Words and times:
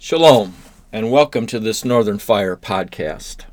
Shalom, 0.00 0.54
and 0.92 1.10
welcome 1.10 1.44
to 1.46 1.58
this 1.58 1.84
Northern 1.84 2.20
Fire 2.20 2.56
podcast. 2.56 3.46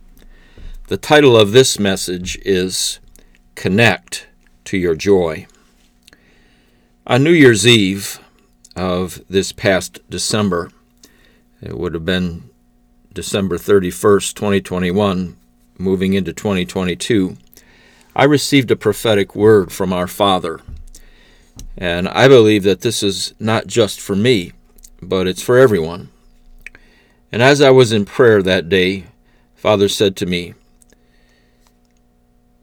The 0.89 0.95
title 0.95 1.35
of 1.35 1.53
this 1.53 1.79
message 1.79 2.37
is 2.45 2.99
Connect 3.55 4.27
to 4.65 4.77
Your 4.77 4.93
Joy. 4.93 5.47
On 7.07 7.23
New 7.23 7.31
Year's 7.31 7.65
Eve 7.65 8.19
of 8.75 9.23
this 9.27 9.51
past 9.51 10.07
December, 10.07 10.69
it 11.63 11.79
would 11.79 11.95
have 11.95 12.05
been 12.05 12.51
December 13.11 13.57
31st, 13.57 14.35
2021, 14.35 15.37
moving 15.79 16.13
into 16.13 16.31
2022, 16.31 17.37
I 18.15 18.23
received 18.23 18.69
a 18.69 18.75
prophetic 18.75 19.35
word 19.35 19.71
from 19.71 19.91
our 19.91 20.07
Father. 20.07 20.59
And 21.75 22.07
I 22.07 22.27
believe 22.27 22.61
that 22.63 22.81
this 22.81 23.01
is 23.01 23.33
not 23.39 23.65
just 23.65 23.99
for 23.99 24.15
me, 24.15 24.51
but 25.01 25.25
it's 25.25 25.41
for 25.41 25.57
everyone. 25.57 26.11
And 27.35 27.43
as 27.43 27.59
I 27.59 27.69
was 27.69 27.91
in 27.91 28.05
prayer 28.05 28.41
that 28.41 28.69
day, 28.69 29.07
Father 29.55 29.89
said 29.89 30.15
to 30.15 30.25
me, 30.25 30.53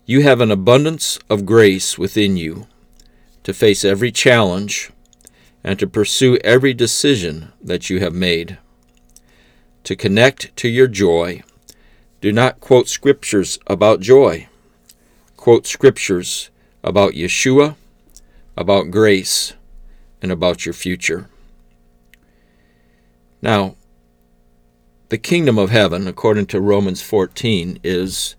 You 0.06 0.22
have 0.22 0.40
an 0.40 0.50
abundance 0.50 1.18
of 1.28 1.44
grace 1.44 1.98
within 1.98 2.38
you 2.38 2.66
to 3.42 3.52
face 3.52 3.84
every 3.84 4.10
challenge 4.10 4.90
and 5.62 5.78
to 5.78 5.86
pursue 5.86 6.38
every 6.38 6.72
decision 6.72 7.52
that 7.62 7.90
you 7.90 8.00
have 8.00 8.14
made. 8.14 8.56
To 9.84 9.94
connect 9.94 10.56
to 10.56 10.70
your 10.70 10.86
joy, 10.86 11.42
do 12.22 12.32
not 12.32 12.60
quote 12.60 12.88
scriptures 12.88 13.58
about 13.66 14.00
joy. 14.00 14.48
Quote 15.36 15.66
scriptures 15.66 16.48
about 16.82 17.12
Yeshua, 17.12 17.76
about 18.56 18.90
grace, 18.90 19.52
and 20.22 20.32
about 20.32 20.64
your 20.64 20.72
future. 20.72 21.28
Now, 23.42 23.76
the 25.12 25.18
kingdom 25.18 25.58
of 25.58 25.68
heaven, 25.68 26.08
according 26.08 26.46
to 26.46 26.58
Romans 26.58 27.02
14, 27.02 27.78
is 27.84 28.34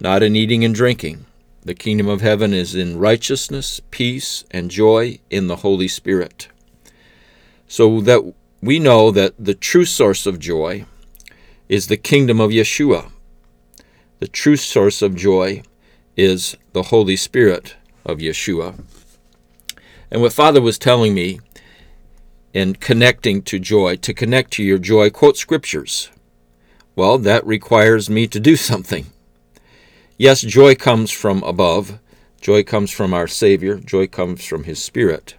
not 0.00 0.20
in 0.20 0.34
eating 0.34 0.64
and 0.64 0.74
drinking. 0.74 1.24
The 1.62 1.76
kingdom 1.76 2.08
of 2.08 2.22
heaven 2.22 2.52
is 2.52 2.74
in 2.74 2.98
righteousness, 2.98 3.80
peace, 3.92 4.42
and 4.50 4.68
joy 4.68 5.20
in 5.30 5.46
the 5.46 5.58
Holy 5.62 5.86
Spirit. 5.86 6.48
So 7.68 8.00
that 8.00 8.34
we 8.60 8.80
know 8.80 9.12
that 9.12 9.34
the 9.38 9.54
true 9.54 9.84
source 9.84 10.26
of 10.26 10.40
joy 10.40 10.86
is 11.68 11.86
the 11.86 11.96
kingdom 11.96 12.40
of 12.40 12.50
Yeshua. 12.50 13.12
The 14.18 14.26
true 14.26 14.56
source 14.56 15.02
of 15.02 15.14
joy 15.14 15.62
is 16.16 16.56
the 16.72 16.82
Holy 16.90 17.14
Spirit 17.14 17.76
of 18.04 18.18
Yeshua. 18.18 18.82
And 20.10 20.20
what 20.20 20.32
Father 20.32 20.60
was 20.60 20.78
telling 20.78 21.14
me 21.14 21.38
in 22.52 22.74
connecting 22.74 23.42
to 23.42 23.58
joy. 23.58 23.96
To 23.96 24.14
connect 24.14 24.52
to 24.54 24.64
your 24.64 24.78
joy, 24.78 25.10
quote 25.10 25.36
scriptures. 25.36 26.10
Well, 26.98 27.18
that 27.18 27.46
requires 27.46 28.10
me 28.10 28.26
to 28.26 28.40
do 28.40 28.56
something. 28.56 29.06
Yes, 30.16 30.40
joy 30.40 30.74
comes 30.74 31.12
from 31.12 31.44
above. 31.44 32.00
Joy 32.40 32.64
comes 32.64 32.90
from 32.90 33.14
our 33.14 33.28
Savior. 33.28 33.76
Joy 33.76 34.08
comes 34.08 34.44
from 34.44 34.64
His 34.64 34.82
Spirit. 34.82 35.36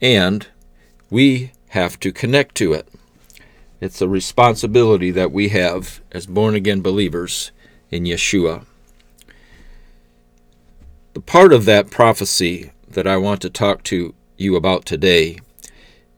And 0.00 0.46
we 1.10 1.50
have 1.70 1.98
to 1.98 2.12
connect 2.12 2.54
to 2.58 2.74
it. 2.74 2.86
It's 3.80 4.00
a 4.00 4.06
responsibility 4.06 5.10
that 5.10 5.32
we 5.32 5.48
have 5.48 6.00
as 6.12 6.26
born 6.26 6.54
again 6.54 6.80
believers 6.80 7.50
in 7.90 8.04
Yeshua. 8.04 8.64
The 11.14 11.20
part 11.22 11.52
of 11.52 11.64
that 11.64 11.90
prophecy 11.90 12.70
that 12.86 13.08
I 13.08 13.16
want 13.16 13.42
to 13.42 13.50
talk 13.50 13.82
to 13.84 14.14
you 14.36 14.54
about 14.54 14.84
today 14.84 15.40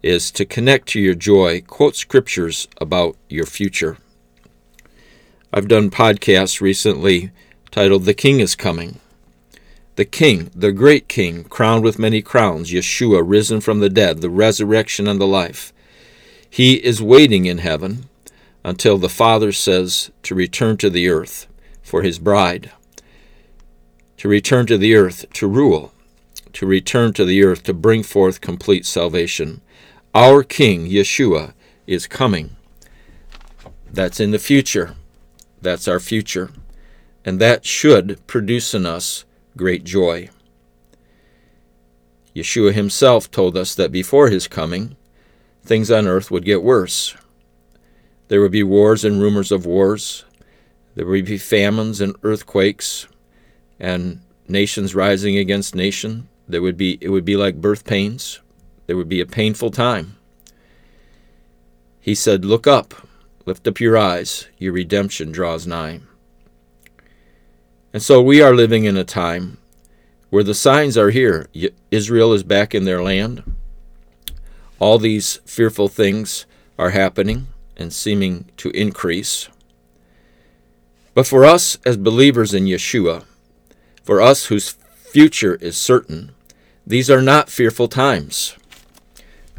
is 0.02 0.30
to 0.32 0.44
connect 0.44 0.88
to 0.88 1.00
your 1.00 1.14
joy, 1.14 1.62
quote 1.62 1.96
scriptures 1.96 2.68
about 2.78 3.16
your 3.30 3.46
future. 3.46 3.96
I've 5.56 5.68
done 5.68 5.88
podcasts 5.88 6.60
recently 6.60 7.30
titled 7.70 8.06
The 8.06 8.12
King 8.12 8.40
is 8.40 8.56
Coming. 8.56 8.98
The 9.94 10.04
King, 10.04 10.50
the 10.52 10.72
great 10.72 11.06
King, 11.06 11.44
crowned 11.44 11.84
with 11.84 11.96
many 11.96 12.22
crowns, 12.22 12.72
Yeshua, 12.72 13.22
risen 13.24 13.60
from 13.60 13.78
the 13.78 13.88
dead, 13.88 14.20
the 14.20 14.30
resurrection 14.30 15.06
and 15.06 15.20
the 15.20 15.28
life. 15.28 15.72
He 16.50 16.84
is 16.84 17.00
waiting 17.00 17.46
in 17.46 17.58
heaven 17.58 18.08
until 18.64 18.98
the 18.98 19.08
Father 19.08 19.52
says 19.52 20.10
to 20.24 20.34
return 20.34 20.76
to 20.78 20.90
the 20.90 21.08
earth 21.08 21.46
for 21.84 22.02
his 22.02 22.18
bride, 22.18 22.72
to 24.16 24.26
return 24.26 24.66
to 24.66 24.76
the 24.76 24.96
earth 24.96 25.24
to 25.34 25.46
rule, 25.46 25.92
to 26.52 26.66
return 26.66 27.12
to 27.12 27.24
the 27.24 27.44
earth 27.44 27.62
to 27.62 27.72
bring 27.72 28.02
forth 28.02 28.40
complete 28.40 28.84
salvation. 28.84 29.60
Our 30.16 30.42
King, 30.42 30.88
Yeshua, 30.88 31.52
is 31.86 32.08
coming. 32.08 32.56
That's 33.88 34.18
in 34.18 34.32
the 34.32 34.40
future. 34.40 34.96
That's 35.64 35.88
our 35.88 35.98
future. 35.98 36.50
And 37.24 37.40
that 37.40 37.64
should 37.64 38.24
produce 38.26 38.74
in 38.74 38.84
us 38.84 39.24
great 39.56 39.82
joy. 39.82 40.28
Yeshua 42.36 42.72
himself 42.72 43.30
told 43.30 43.56
us 43.56 43.74
that 43.74 43.90
before 43.90 44.28
his 44.28 44.46
coming, 44.46 44.96
things 45.62 45.90
on 45.90 46.06
earth 46.06 46.30
would 46.30 46.44
get 46.44 46.62
worse. 46.62 47.16
There 48.28 48.42
would 48.42 48.52
be 48.52 48.62
wars 48.62 49.04
and 49.04 49.22
rumors 49.22 49.50
of 49.50 49.64
wars. 49.64 50.24
There 50.94 51.06
would 51.06 51.24
be 51.24 51.38
famines 51.38 52.00
and 52.00 52.14
earthquakes 52.22 53.06
and 53.80 54.20
nations 54.46 54.94
rising 54.94 55.38
against 55.38 55.74
nation. 55.74 56.28
There 56.46 56.62
would 56.62 56.76
be 56.76 56.98
it 57.00 57.08
would 57.08 57.24
be 57.24 57.36
like 57.36 57.60
birth 57.60 57.84
pains. 57.84 58.40
There 58.86 58.96
would 58.96 59.08
be 59.08 59.20
a 59.20 59.26
painful 59.26 59.70
time. 59.70 60.16
He 62.00 62.14
said, 62.14 62.44
Look 62.44 62.66
up, 62.66 63.03
lift 63.46 63.66
up 63.68 63.80
your 63.80 63.96
eyes, 63.96 64.48
your 64.58 64.72
redemption 64.72 65.32
draws 65.32 65.66
nigh. 65.66 66.00
And 67.92 68.02
so 68.02 68.20
we 68.20 68.42
are 68.42 68.54
living 68.54 68.84
in 68.84 68.96
a 68.96 69.04
time 69.04 69.58
where 70.30 70.42
the 70.42 70.54
signs 70.54 70.98
are 70.98 71.10
here. 71.10 71.48
Israel 71.90 72.32
is 72.32 72.42
back 72.42 72.74
in 72.74 72.84
their 72.84 73.02
land. 73.02 73.44
All 74.80 74.98
these 74.98 75.36
fearful 75.46 75.88
things 75.88 76.46
are 76.78 76.90
happening 76.90 77.46
and 77.76 77.92
seeming 77.92 78.50
to 78.56 78.70
increase. 78.70 79.48
But 81.14 81.26
for 81.26 81.44
us 81.44 81.78
as 81.86 81.96
believers 81.96 82.52
in 82.52 82.64
Yeshua, 82.64 83.24
for 84.02 84.20
us 84.20 84.46
whose 84.46 84.70
future 84.70 85.54
is 85.56 85.76
certain, 85.76 86.32
these 86.84 87.08
are 87.08 87.22
not 87.22 87.48
fearful 87.48 87.86
times. 87.86 88.56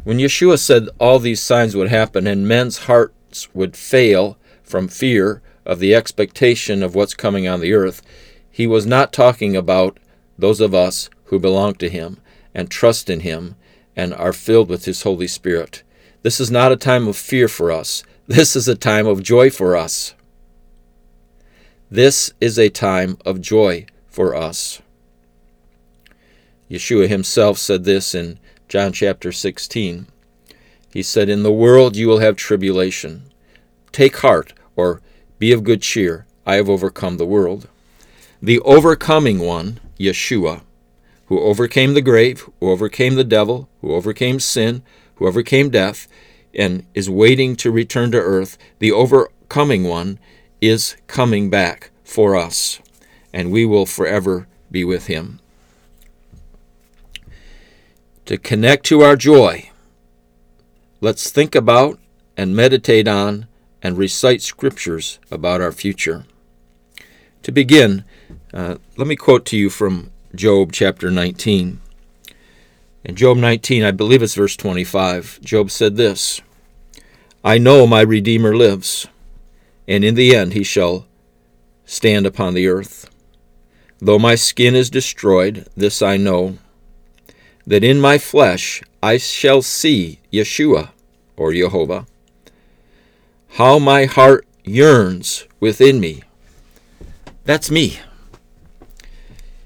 When 0.04 0.18
Yeshua 0.18 0.58
said 0.58 0.88
all 0.98 1.18
these 1.18 1.42
signs 1.42 1.74
would 1.74 1.88
happen 1.88 2.26
and 2.26 2.46
men's 2.46 2.84
hearts 3.36 3.54
would 3.54 3.76
fail 3.76 4.38
from 4.62 4.88
fear 4.88 5.42
of 5.66 5.78
the 5.78 5.94
expectation 5.94 6.82
of 6.82 6.94
what's 6.94 7.14
coming 7.14 7.46
on 7.46 7.60
the 7.60 7.74
earth, 7.74 8.00
he 8.50 8.66
was 8.66 8.86
not 8.86 9.12
talking 9.12 9.54
about 9.54 9.98
those 10.38 10.60
of 10.60 10.74
us 10.74 11.10
who 11.26 11.38
belong 11.38 11.74
to 11.74 11.88
him 11.88 12.18
and 12.54 12.70
trust 12.70 13.10
in 13.10 13.20
him 13.20 13.54
and 13.94 14.14
are 14.14 14.32
filled 14.32 14.68
with 14.70 14.86
his 14.86 15.02
Holy 15.02 15.26
Spirit. 15.26 15.82
This 16.22 16.40
is 16.40 16.50
not 16.50 16.72
a 16.72 16.76
time 16.76 17.06
of 17.08 17.16
fear 17.16 17.48
for 17.48 17.70
us. 17.70 18.02
This 18.26 18.56
is 18.56 18.68
a 18.68 18.74
time 18.74 19.06
of 19.06 19.22
joy 19.22 19.50
for 19.50 19.76
us. 19.76 20.14
This 21.90 22.32
is 22.40 22.58
a 22.58 22.70
time 22.70 23.18
of 23.24 23.40
joy 23.40 23.86
for 24.08 24.34
us. 24.34 24.80
Yeshua 26.70 27.08
himself 27.08 27.58
said 27.58 27.84
this 27.84 28.14
in 28.14 28.38
John 28.68 28.92
chapter 28.92 29.30
16. 29.30 30.06
He 30.96 31.02
said, 31.02 31.28
In 31.28 31.42
the 31.42 31.52
world 31.52 31.94
you 31.94 32.08
will 32.08 32.20
have 32.20 32.36
tribulation. 32.36 33.24
Take 33.92 34.16
heart, 34.16 34.54
or 34.76 35.02
be 35.38 35.52
of 35.52 35.62
good 35.62 35.82
cheer. 35.82 36.24
I 36.46 36.54
have 36.54 36.70
overcome 36.70 37.18
the 37.18 37.26
world. 37.26 37.68
The 38.40 38.60
overcoming 38.60 39.40
one, 39.40 39.78
Yeshua, 40.00 40.62
who 41.26 41.38
overcame 41.38 41.92
the 41.92 42.00
grave, 42.00 42.48
who 42.60 42.70
overcame 42.70 43.14
the 43.14 43.24
devil, 43.24 43.68
who 43.82 43.92
overcame 43.92 44.40
sin, 44.40 44.82
who 45.16 45.26
overcame 45.26 45.68
death, 45.68 46.08
and 46.54 46.86
is 46.94 47.10
waiting 47.10 47.56
to 47.56 47.70
return 47.70 48.10
to 48.12 48.18
earth, 48.18 48.56
the 48.78 48.90
overcoming 48.92 49.84
one 49.84 50.18
is 50.62 50.96
coming 51.08 51.50
back 51.50 51.90
for 52.04 52.34
us, 52.34 52.80
and 53.34 53.52
we 53.52 53.66
will 53.66 53.84
forever 53.84 54.46
be 54.70 54.82
with 54.82 55.08
him 55.08 55.40
to 58.24 58.38
connect 58.38 58.86
to 58.86 59.02
our 59.02 59.14
joy, 59.14 59.70
let's 61.00 61.30
think 61.30 61.54
about 61.54 61.98
and 62.36 62.54
meditate 62.54 63.08
on 63.08 63.46
and 63.82 63.98
recite 63.98 64.42
scriptures 64.42 65.18
about 65.30 65.60
our 65.60 65.72
future. 65.72 66.24
To 67.42 67.52
begin, 67.52 68.04
uh, 68.52 68.76
let 68.96 69.06
me 69.06 69.16
quote 69.16 69.44
to 69.46 69.56
you 69.56 69.70
from 69.70 70.10
Job 70.34 70.72
chapter 70.72 71.10
19. 71.10 71.80
In 73.04 73.14
Job 73.14 73.36
19, 73.36 73.84
I 73.84 73.92
believe 73.92 74.22
it's 74.22 74.34
verse 74.34 74.56
25, 74.56 75.40
Job 75.42 75.70
said 75.70 75.96
this 75.96 76.40
I 77.44 77.58
know 77.58 77.86
my 77.86 78.00
Redeemer 78.00 78.56
lives, 78.56 79.06
and 79.86 80.04
in 80.04 80.16
the 80.16 80.34
end 80.34 80.54
he 80.54 80.64
shall 80.64 81.06
stand 81.84 82.26
upon 82.26 82.54
the 82.54 82.66
earth. 82.66 83.08
Though 84.00 84.18
my 84.18 84.34
skin 84.34 84.74
is 84.74 84.90
destroyed, 84.90 85.68
this 85.76 86.02
I 86.02 86.16
know 86.16 86.58
that 87.66 87.82
in 87.82 88.00
my 88.00 88.18
flesh 88.18 88.82
I 89.02 89.18
shall 89.18 89.62
see 89.62 90.20
Yeshua, 90.32 90.90
or 91.36 91.52
Jehovah, 91.52 92.06
How 93.50 93.78
my 93.78 94.04
heart 94.04 94.46
yearns 94.64 95.46
within 95.60 96.00
me. 96.00 96.22
That's 97.44 97.70
me. 97.70 98.00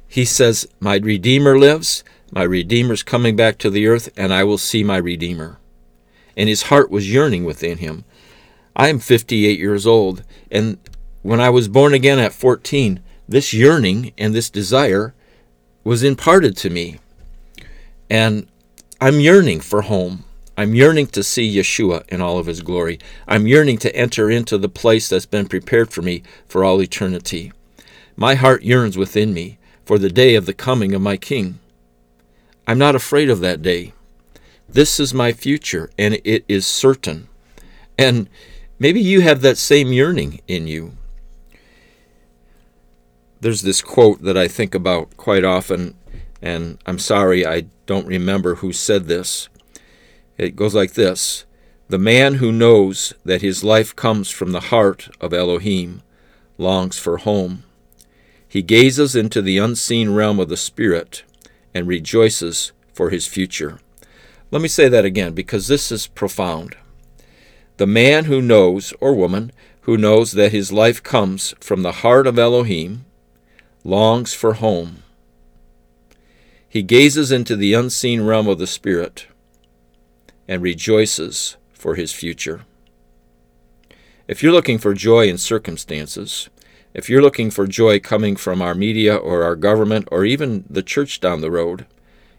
He 0.06 0.24
says, 0.24 0.68
My 0.80 0.96
Redeemer 0.96 1.58
lives, 1.58 2.04
my 2.32 2.42
Redeemer's 2.42 3.02
coming 3.02 3.36
back 3.36 3.58
to 3.58 3.70
the 3.70 3.86
earth, 3.86 4.10
and 4.16 4.32
I 4.32 4.44
will 4.44 4.58
see 4.58 4.84
my 4.84 4.96
Redeemer. 4.96 5.58
And 6.36 6.48
his 6.48 6.64
heart 6.64 6.90
was 6.90 7.12
yearning 7.12 7.44
within 7.44 7.78
him. 7.78 8.04
I 8.76 8.88
am 8.88 8.98
58 8.98 9.58
years 9.58 9.86
old, 9.86 10.24
and 10.50 10.78
when 11.22 11.40
I 11.40 11.50
was 11.50 11.68
born 11.68 11.92
again 11.92 12.18
at 12.18 12.32
14, 12.32 13.00
this 13.28 13.52
yearning 13.52 14.12
and 14.16 14.34
this 14.34 14.50
desire 14.50 15.14
was 15.84 16.02
imparted 16.02 16.56
to 16.58 16.70
me. 16.70 16.98
And 18.10 18.48
I'm 19.00 19.20
yearning 19.20 19.60
for 19.60 19.82
home. 19.82 20.24
I'm 20.58 20.74
yearning 20.74 21.06
to 21.08 21.22
see 21.22 21.56
Yeshua 21.56 22.06
in 22.08 22.20
all 22.20 22.36
of 22.36 22.46
his 22.46 22.60
glory. 22.60 22.98
I'm 23.26 23.46
yearning 23.46 23.78
to 23.78 23.96
enter 23.96 24.30
into 24.30 24.58
the 24.58 24.68
place 24.68 25.08
that's 25.08 25.24
been 25.24 25.46
prepared 25.46 25.90
for 25.92 26.02
me 26.02 26.22
for 26.46 26.64
all 26.64 26.82
eternity. 26.82 27.52
My 28.16 28.34
heart 28.34 28.62
yearns 28.62 28.98
within 28.98 29.32
me 29.32 29.58
for 29.86 29.98
the 29.98 30.10
day 30.10 30.34
of 30.34 30.44
the 30.44 30.52
coming 30.52 30.92
of 30.94 31.00
my 31.00 31.16
King. 31.16 31.60
I'm 32.66 32.78
not 32.78 32.94
afraid 32.94 33.30
of 33.30 33.40
that 33.40 33.62
day. 33.62 33.94
This 34.68 35.00
is 35.00 35.14
my 35.14 35.32
future, 35.32 35.90
and 35.98 36.20
it 36.22 36.44
is 36.46 36.66
certain. 36.66 37.28
And 37.98 38.28
maybe 38.78 39.00
you 39.00 39.22
have 39.22 39.40
that 39.40 39.56
same 39.56 39.92
yearning 39.92 40.40
in 40.46 40.66
you. 40.66 40.96
There's 43.40 43.62
this 43.62 43.80
quote 43.80 44.22
that 44.22 44.36
I 44.36 44.46
think 44.46 44.74
about 44.74 45.16
quite 45.16 45.44
often, 45.44 45.94
and 46.42 46.78
I'm 46.86 46.98
sorry 46.98 47.46
I 47.46 47.64
don't 47.90 48.06
remember 48.06 48.54
who 48.54 48.72
said 48.72 49.08
this. 49.08 49.48
It 50.38 50.54
goes 50.54 50.76
like 50.76 50.92
this 50.92 51.44
The 51.88 51.98
man 51.98 52.34
who 52.34 52.52
knows 52.52 53.14
that 53.24 53.42
his 53.42 53.64
life 53.64 53.96
comes 53.96 54.30
from 54.30 54.52
the 54.52 54.68
heart 54.70 55.08
of 55.20 55.34
Elohim 55.34 56.02
longs 56.56 57.00
for 57.00 57.16
home. 57.16 57.64
He 58.46 58.62
gazes 58.62 59.16
into 59.16 59.42
the 59.42 59.58
unseen 59.58 60.10
realm 60.10 60.38
of 60.38 60.48
the 60.48 60.56
Spirit 60.56 61.24
and 61.74 61.88
rejoices 61.88 62.70
for 62.92 63.10
his 63.10 63.26
future. 63.26 63.80
Let 64.52 64.62
me 64.62 64.68
say 64.68 64.88
that 64.88 65.04
again 65.04 65.34
because 65.34 65.66
this 65.66 65.90
is 65.90 66.06
profound. 66.06 66.76
The 67.78 67.88
man 67.88 68.26
who 68.26 68.40
knows, 68.40 68.94
or 69.00 69.16
woman, 69.16 69.50
who 69.80 69.96
knows 69.96 70.30
that 70.32 70.52
his 70.52 70.70
life 70.70 71.02
comes 71.02 71.54
from 71.58 71.82
the 71.82 72.06
heart 72.06 72.28
of 72.28 72.38
Elohim, 72.38 73.04
longs 73.82 74.32
for 74.32 74.54
home. 74.54 75.02
He 76.70 76.84
gazes 76.84 77.32
into 77.32 77.56
the 77.56 77.74
unseen 77.74 78.20
realm 78.20 78.46
of 78.46 78.60
the 78.60 78.66
Spirit 78.68 79.26
and 80.46 80.62
rejoices 80.62 81.56
for 81.72 81.96
his 81.96 82.12
future. 82.12 82.60
If 84.28 84.40
you're 84.40 84.52
looking 84.52 84.78
for 84.78 84.94
joy 84.94 85.26
in 85.26 85.36
circumstances, 85.36 86.48
if 86.94 87.10
you're 87.10 87.22
looking 87.22 87.50
for 87.50 87.66
joy 87.66 87.98
coming 87.98 88.36
from 88.36 88.62
our 88.62 88.76
media 88.76 89.16
or 89.16 89.42
our 89.42 89.56
government 89.56 90.06
or 90.12 90.24
even 90.24 90.64
the 90.70 90.84
church 90.84 91.18
down 91.18 91.40
the 91.40 91.50
road, 91.50 91.86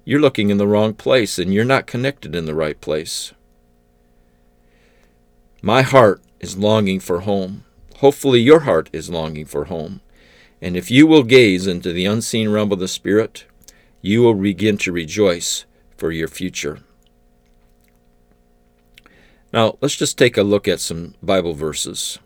you're 0.05 0.21
looking 0.21 0.49
in 0.49 0.57
the 0.57 0.67
wrong 0.67 0.93
place 0.93 1.37
and 1.37 1.53
you're 1.53 1.65
not 1.65 1.85
connected 1.85 2.33
in 2.33 2.45
the 2.45 2.55
right 2.55 2.79
place. 2.79 3.33
My 5.61 5.81
heart 5.81 6.21
is 6.39 6.57
longing 6.57 7.01
for 7.01 7.19
home. 7.19 7.65
Hopefully, 7.97 8.39
your 8.39 8.61
heart 8.61 8.89
is 8.93 9.09
longing 9.09 9.45
for 9.45 9.65
home. 9.65 9.99
And 10.61 10.77
if 10.77 10.89
you 10.89 11.05
will 11.05 11.23
gaze 11.23 11.67
into 11.67 11.91
the 11.91 12.05
unseen 12.05 12.47
realm 12.47 12.71
of 12.71 12.79
the 12.79 12.87
Spirit, 12.87 13.43
you 14.01 14.21
will 14.21 14.33
begin 14.33 14.77
to 14.77 14.91
rejoice 14.91 15.65
for 15.97 16.11
your 16.11 16.27
future. 16.27 16.79
Now, 19.53 19.77
let's 19.81 19.97
just 19.97 20.17
take 20.17 20.37
a 20.37 20.43
look 20.43 20.67
at 20.67 20.79
some 20.79 21.15
Bible 21.21 21.53
verses. 21.53 22.17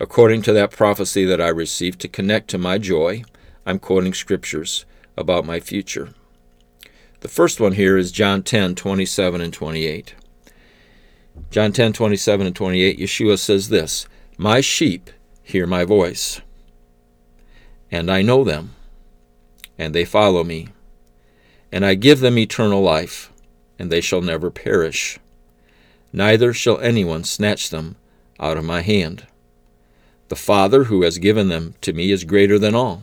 According 0.00 0.42
to 0.42 0.52
that 0.54 0.70
prophecy 0.70 1.24
that 1.26 1.40
I 1.40 1.48
received 1.48 2.00
to 2.00 2.08
connect 2.08 2.48
to 2.50 2.58
my 2.58 2.78
joy, 2.78 3.24
I'm 3.66 3.78
quoting 3.78 4.14
scriptures 4.14 4.86
about 5.16 5.44
my 5.44 5.60
future. 5.60 6.14
The 7.20 7.28
first 7.28 7.60
one 7.60 7.72
here 7.72 7.98
is 7.98 8.10
John 8.10 8.42
10, 8.42 8.74
27 8.74 9.40
and 9.42 9.52
28. 9.52 10.14
John 11.50 11.72
10, 11.72 11.92
27 11.92 12.46
and 12.46 12.56
28, 12.56 12.98
Yeshua 12.98 13.38
says 13.38 13.68
this 13.68 14.06
My 14.38 14.62
sheep 14.62 15.10
hear 15.42 15.66
my 15.66 15.84
voice, 15.84 16.40
and 17.90 18.10
I 18.10 18.22
know 18.22 18.42
them, 18.44 18.74
and 19.76 19.94
they 19.94 20.04
follow 20.06 20.44
me, 20.44 20.68
and 21.72 21.84
I 21.84 21.94
give 21.94 22.20
them 22.20 22.38
eternal 22.38 22.82
life, 22.82 23.32
and 23.78 23.90
they 23.90 24.00
shall 24.00 24.20
never 24.20 24.50
perish, 24.50 25.18
neither 26.12 26.52
shall 26.52 26.80
anyone 26.80 27.24
snatch 27.24 27.70
them 27.70 27.96
out 28.38 28.56
of 28.56 28.64
my 28.64 28.80
hand. 28.80 29.26
The 30.28 30.36
Father 30.36 30.84
who 30.84 31.02
has 31.02 31.18
given 31.18 31.48
them 31.48 31.74
to 31.80 31.92
me 31.92 32.10
is 32.10 32.24
greater 32.24 32.58
than 32.58 32.74
all, 32.74 33.02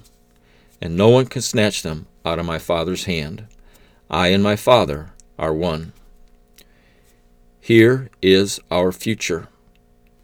and 0.81 0.95
no 0.95 1.09
one 1.09 1.25
can 1.25 1.41
snatch 1.41 1.81
them 1.81 2.07
out 2.25 2.39
of 2.39 2.45
my 2.45 2.59
Father's 2.59 3.05
hand. 3.05 3.47
I 4.09 4.29
and 4.29 4.43
my 4.43 4.55
Father 4.55 5.11
are 5.37 5.53
one. 5.53 5.93
Here 7.59 8.09
is 8.21 8.59
our 8.71 8.91
future 8.91 9.49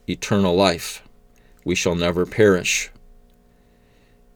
eternal 0.07 0.55
life. 0.55 1.03
We 1.65 1.75
shall 1.75 1.95
never 1.95 2.25
perish. 2.25 2.89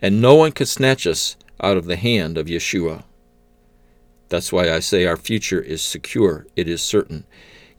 And 0.02 0.22
no 0.22 0.36
one 0.36 0.52
can 0.52 0.66
snatch 0.66 1.08
us 1.08 1.36
out 1.62 1.78
of 1.78 1.86
the 1.86 1.96
hand 1.96 2.38
of 2.38 2.48
Yeshua. 2.48 3.04
That's 4.30 4.52
why 4.52 4.72
I 4.72 4.80
say 4.80 5.06
our 5.06 5.18
future 5.18 5.62
is 5.62 5.82
secure, 5.82 6.46
it 6.56 6.68
is 6.68 6.82
certain. 6.82 7.26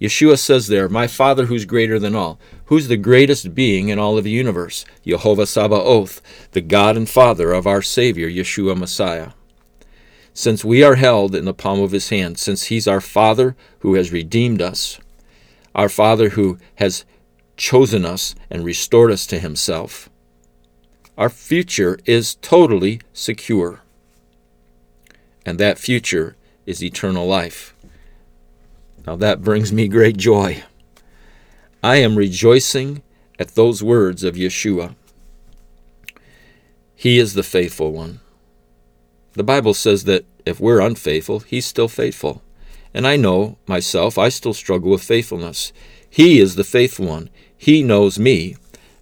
Yeshua 0.00 0.38
says 0.38 0.68
there, 0.68 0.88
My 0.88 1.06
Father 1.06 1.46
who's 1.46 1.64
greater 1.64 1.98
than 1.98 2.14
all. 2.14 2.38
Who's 2.66 2.88
the 2.88 2.96
greatest 2.96 3.54
being 3.54 3.88
in 3.88 3.98
all 3.98 4.16
of 4.16 4.24
the 4.24 4.30
universe? 4.30 4.84
Jehovah 5.04 5.46
Sabaoth, 5.46 6.22
the 6.52 6.60
God 6.60 6.96
and 6.96 7.08
Father 7.08 7.52
of 7.52 7.66
our 7.66 7.82
Savior, 7.82 8.28
Yeshua 8.28 8.76
Messiah 8.76 9.30
since 10.38 10.64
we 10.64 10.84
are 10.84 10.94
held 10.94 11.34
in 11.34 11.46
the 11.46 11.52
palm 11.52 11.80
of 11.80 11.90
his 11.90 12.10
hand, 12.10 12.38
since 12.38 12.66
he's 12.66 12.86
our 12.86 13.00
Father 13.00 13.56
who 13.80 13.94
has 13.94 14.12
redeemed 14.12 14.62
us, 14.62 15.00
our 15.74 15.88
Father 15.88 16.28
who 16.28 16.56
has 16.76 17.04
chosen 17.56 18.04
us 18.04 18.36
and 18.48 18.64
restored 18.64 19.10
us 19.10 19.26
to 19.26 19.40
himself, 19.40 20.08
our 21.16 21.28
future 21.28 21.98
is 22.04 22.36
totally 22.36 23.00
secure. 23.12 23.80
And 25.44 25.58
that 25.58 25.76
future 25.76 26.36
is 26.68 26.84
eternal 26.84 27.26
life. 27.26 27.74
Now 29.06 29.16
that 29.16 29.42
brings 29.42 29.72
me 29.72 29.88
great 29.88 30.18
joy. 30.18 30.62
I 31.82 31.96
am 31.96 32.14
rejoicing 32.14 33.02
at 33.38 33.54
those 33.54 33.82
words 33.82 34.22
of 34.22 34.34
Yeshua. 34.34 34.94
He 36.94 37.18
is 37.18 37.32
the 37.32 37.42
faithful 37.42 37.92
one. 37.92 38.20
The 39.32 39.44
Bible 39.44 39.72
says 39.72 40.04
that 40.04 40.26
if 40.44 40.60
we're 40.60 40.80
unfaithful, 40.80 41.38
He's 41.40 41.64
still 41.64 41.88
faithful. 41.88 42.42
And 42.92 43.06
I 43.06 43.16
know 43.16 43.56
myself, 43.66 44.18
I 44.18 44.28
still 44.28 44.52
struggle 44.52 44.90
with 44.90 45.02
faithfulness. 45.02 45.72
He 46.10 46.38
is 46.38 46.56
the 46.56 46.64
faithful 46.64 47.06
one. 47.06 47.30
He 47.56 47.82
knows 47.82 48.18
me, 48.18 48.56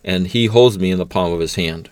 and 0.05 0.29
He 0.29 0.47
holds 0.47 0.79
me 0.79 0.93
in 0.93 0.99
the 0.99 1.07
palm 1.07 1.33
of 1.33 1.41
His 1.41 1.57
hand. 1.57 1.91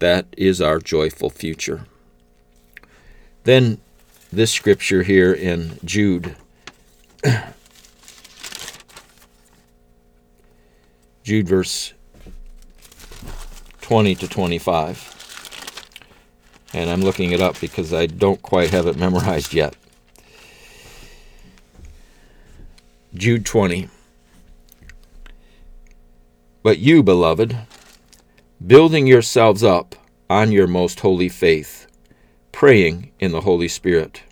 That 0.00 0.26
is 0.36 0.60
our 0.60 0.80
joyful 0.80 1.30
future. 1.30 1.86
Then, 3.46 3.78
this 4.32 4.52
scripture 4.52 5.04
here 5.04 5.32
in 5.32 5.78
Jude. 5.84 6.34
Jude, 11.22 11.48
verse 11.48 11.92
20 13.80 14.16
to 14.16 14.26
25 14.28 15.16
and 16.74 16.90
I'm 16.90 17.02
looking 17.02 17.30
it 17.30 17.40
up 17.40 17.60
because 17.60 17.94
I 17.94 18.06
don't 18.06 18.42
quite 18.42 18.70
have 18.70 18.88
it 18.88 18.96
memorized 18.96 19.54
yet. 19.54 19.76
Jude 23.14 23.46
20. 23.46 23.88
But 26.64 26.78
you, 26.78 27.04
beloved, 27.04 27.56
building 28.66 29.06
yourselves 29.06 29.62
up 29.62 29.94
on 30.28 30.50
your 30.50 30.66
most 30.66 30.98
holy 31.00 31.28
faith, 31.28 31.85
praying 32.56 33.12
in 33.20 33.32
the 33.32 33.42
Holy 33.42 33.68
Spirit, 33.68 34.22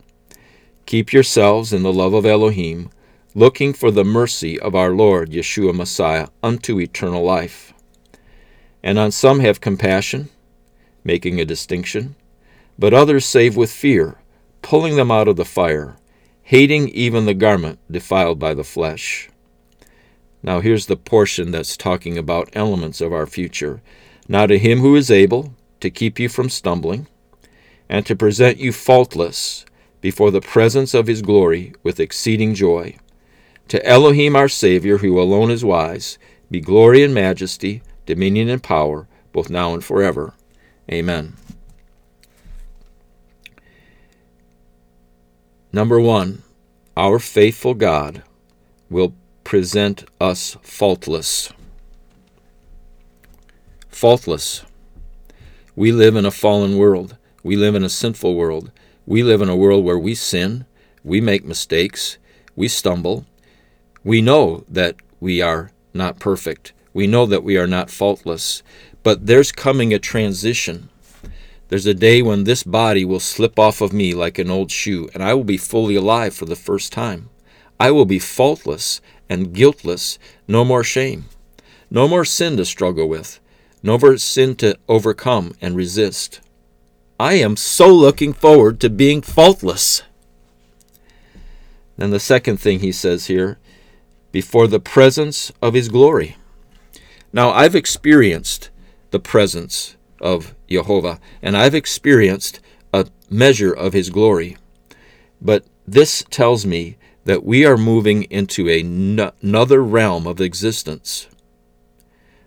keep 0.86 1.12
yourselves 1.12 1.74
in 1.74 1.82
the 1.82 1.92
love 1.92 2.14
of 2.14 2.24
Elohim, 2.24 2.88
looking 3.34 3.74
for 3.74 3.90
the 3.90 4.02
mercy 4.02 4.58
of 4.60 4.74
our 4.74 4.92
Lord 4.92 5.30
Yeshua 5.30 5.74
Messiah 5.74 6.28
unto 6.42 6.80
eternal 6.80 7.22
life. 7.22 7.74
And 8.82 8.98
on 8.98 9.10
some 9.10 9.40
have 9.40 9.60
compassion, 9.60 10.30
making 11.04 11.38
a 11.38 11.44
distinction 11.44 12.16
but 12.78 12.94
others 12.94 13.26
save 13.26 13.58
with 13.58 13.70
fear, 13.70 14.16
pulling 14.62 14.96
them 14.96 15.10
out 15.10 15.28
of 15.28 15.36
the 15.36 15.44
fire, 15.44 15.98
hating 16.44 16.88
even 16.88 17.26
the 17.26 17.34
garment 17.34 17.78
defiled 17.90 18.38
by 18.38 18.54
the 18.54 18.64
flesh. 18.64 19.28
Now, 20.42 20.60
here's 20.60 20.86
the 20.86 20.96
portion 20.96 21.50
that's 21.50 21.76
talking 21.76 22.16
about 22.16 22.48
elements 22.54 23.02
of 23.02 23.12
our 23.12 23.26
future. 23.26 23.82
Now, 24.26 24.46
to 24.46 24.58
him 24.58 24.78
who 24.78 24.96
is 24.96 25.10
able 25.10 25.52
to 25.80 25.90
keep 25.90 26.18
you 26.18 26.30
from 26.30 26.48
stumbling, 26.48 27.06
and 27.94 28.04
to 28.04 28.16
present 28.16 28.58
you 28.58 28.72
faultless 28.72 29.64
before 30.00 30.32
the 30.32 30.40
presence 30.40 30.94
of 30.94 31.06
his 31.06 31.22
glory 31.22 31.72
with 31.84 32.00
exceeding 32.00 32.52
joy, 32.52 32.96
To 33.68 33.86
Elohim 33.86 34.34
our 34.34 34.48
Savior, 34.48 34.98
who 34.98 35.20
alone 35.20 35.48
is 35.48 35.64
wise, 35.64 36.18
be 36.50 36.60
glory 36.60 37.04
and 37.04 37.14
majesty, 37.14 37.82
dominion 38.04 38.48
and 38.48 38.60
power, 38.60 39.06
both 39.32 39.48
now 39.48 39.74
and 39.74 39.84
forever. 39.84 40.34
Amen. 40.90 41.34
Number 45.72 46.00
one, 46.00 46.42
our 46.96 47.20
faithful 47.20 47.74
God 47.74 48.24
will 48.90 49.14
present 49.44 50.04
us 50.20 50.56
faultless. 50.62 51.52
Faultless. 53.88 54.64
We 55.76 55.92
live 55.92 56.16
in 56.16 56.26
a 56.26 56.32
fallen 56.32 56.76
world. 56.76 57.16
We 57.44 57.56
live 57.56 57.74
in 57.74 57.84
a 57.84 57.90
sinful 57.90 58.34
world. 58.34 58.72
We 59.06 59.22
live 59.22 59.42
in 59.42 59.50
a 59.50 59.56
world 59.56 59.84
where 59.84 59.98
we 59.98 60.14
sin, 60.14 60.64
we 61.04 61.20
make 61.20 61.44
mistakes, 61.44 62.16
we 62.56 62.68
stumble. 62.68 63.26
We 64.02 64.22
know 64.22 64.64
that 64.66 64.96
we 65.20 65.42
are 65.42 65.70
not 65.92 66.18
perfect. 66.18 66.72
We 66.94 67.06
know 67.06 67.26
that 67.26 67.44
we 67.44 67.58
are 67.58 67.66
not 67.66 67.90
faultless. 67.90 68.62
But 69.02 69.26
there's 69.26 69.52
coming 69.52 69.92
a 69.92 69.98
transition. 69.98 70.88
There's 71.68 71.84
a 71.84 71.92
day 71.92 72.22
when 72.22 72.44
this 72.44 72.62
body 72.62 73.04
will 73.04 73.20
slip 73.20 73.58
off 73.58 73.82
of 73.82 73.92
me 73.92 74.14
like 74.14 74.38
an 74.38 74.50
old 74.50 74.70
shoe, 74.70 75.10
and 75.12 75.22
I 75.22 75.34
will 75.34 75.44
be 75.44 75.58
fully 75.58 75.96
alive 75.96 76.34
for 76.34 76.46
the 76.46 76.56
first 76.56 76.92
time. 76.92 77.28
I 77.78 77.90
will 77.90 78.06
be 78.06 78.18
faultless 78.18 79.02
and 79.28 79.52
guiltless, 79.52 80.18
no 80.48 80.64
more 80.64 80.84
shame, 80.84 81.26
no 81.90 82.08
more 82.08 82.24
sin 82.24 82.56
to 82.56 82.64
struggle 82.64 83.08
with, 83.08 83.38
no 83.82 83.98
more 83.98 84.16
sin 84.16 84.56
to 84.56 84.78
overcome 84.88 85.54
and 85.60 85.76
resist. 85.76 86.40
I 87.18 87.34
am 87.34 87.56
so 87.56 87.92
looking 87.94 88.32
forward 88.32 88.80
to 88.80 88.90
being 88.90 89.22
faultless. 89.22 90.02
Then 91.96 92.10
the 92.10 92.20
second 92.20 92.58
thing 92.58 92.80
he 92.80 92.92
says 92.92 93.26
here, 93.26 93.58
before 94.32 94.66
the 94.66 94.80
presence 94.80 95.52
of 95.62 95.74
his 95.74 95.88
glory. 95.88 96.36
Now, 97.32 97.50
I've 97.50 97.76
experienced 97.76 98.70
the 99.12 99.20
presence 99.20 99.96
of 100.20 100.54
Jehovah, 100.68 101.20
and 101.40 101.56
I've 101.56 101.74
experienced 101.74 102.58
a 102.92 103.06
measure 103.30 103.72
of 103.72 103.92
his 103.92 104.10
glory. 104.10 104.56
But 105.40 105.64
this 105.86 106.24
tells 106.30 106.66
me 106.66 106.96
that 107.24 107.44
we 107.44 107.64
are 107.64 107.76
moving 107.76 108.24
into 108.24 108.68
another 108.68 109.82
realm 109.82 110.26
of 110.26 110.40
existence 110.40 111.28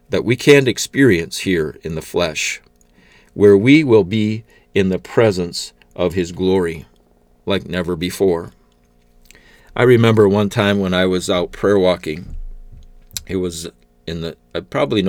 that 0.10 0.24
we 0.24 0.36
can't 0.36 0.68
experience 0.68 1.40
here 1.40 1.78
in 1.84 1.96
the 1.96 2.02
flesh, 2.02 2.62
where 3.34 3.58
we 3.58 3.84
will 3.84 4.04
be 4.04 4.44
in 4.78 4.90
the 4.90 5.00
presence 5.00 5.74
of 5.96 6.14
His 6.14 6.32
glory 6.32 6.86
like 7.46 7.68
never 7.68 7.96
before. 7.96 8.52
I 9.76 9.84
remember 9.84 10.28
one 10.28 10.50
time 10.50 10.80
when 10.80 10.94
I 10.94 11.06
was 11.06 11.30
out 11.30 11.52
prayer 11.52 11.80
walking, 11.80 12.36
it 13.26 13.38
was 13.38 13.70
in 14.06 14.22
the 14.22 14.38
uh, 14.54 14.62
probably 14.62 15.04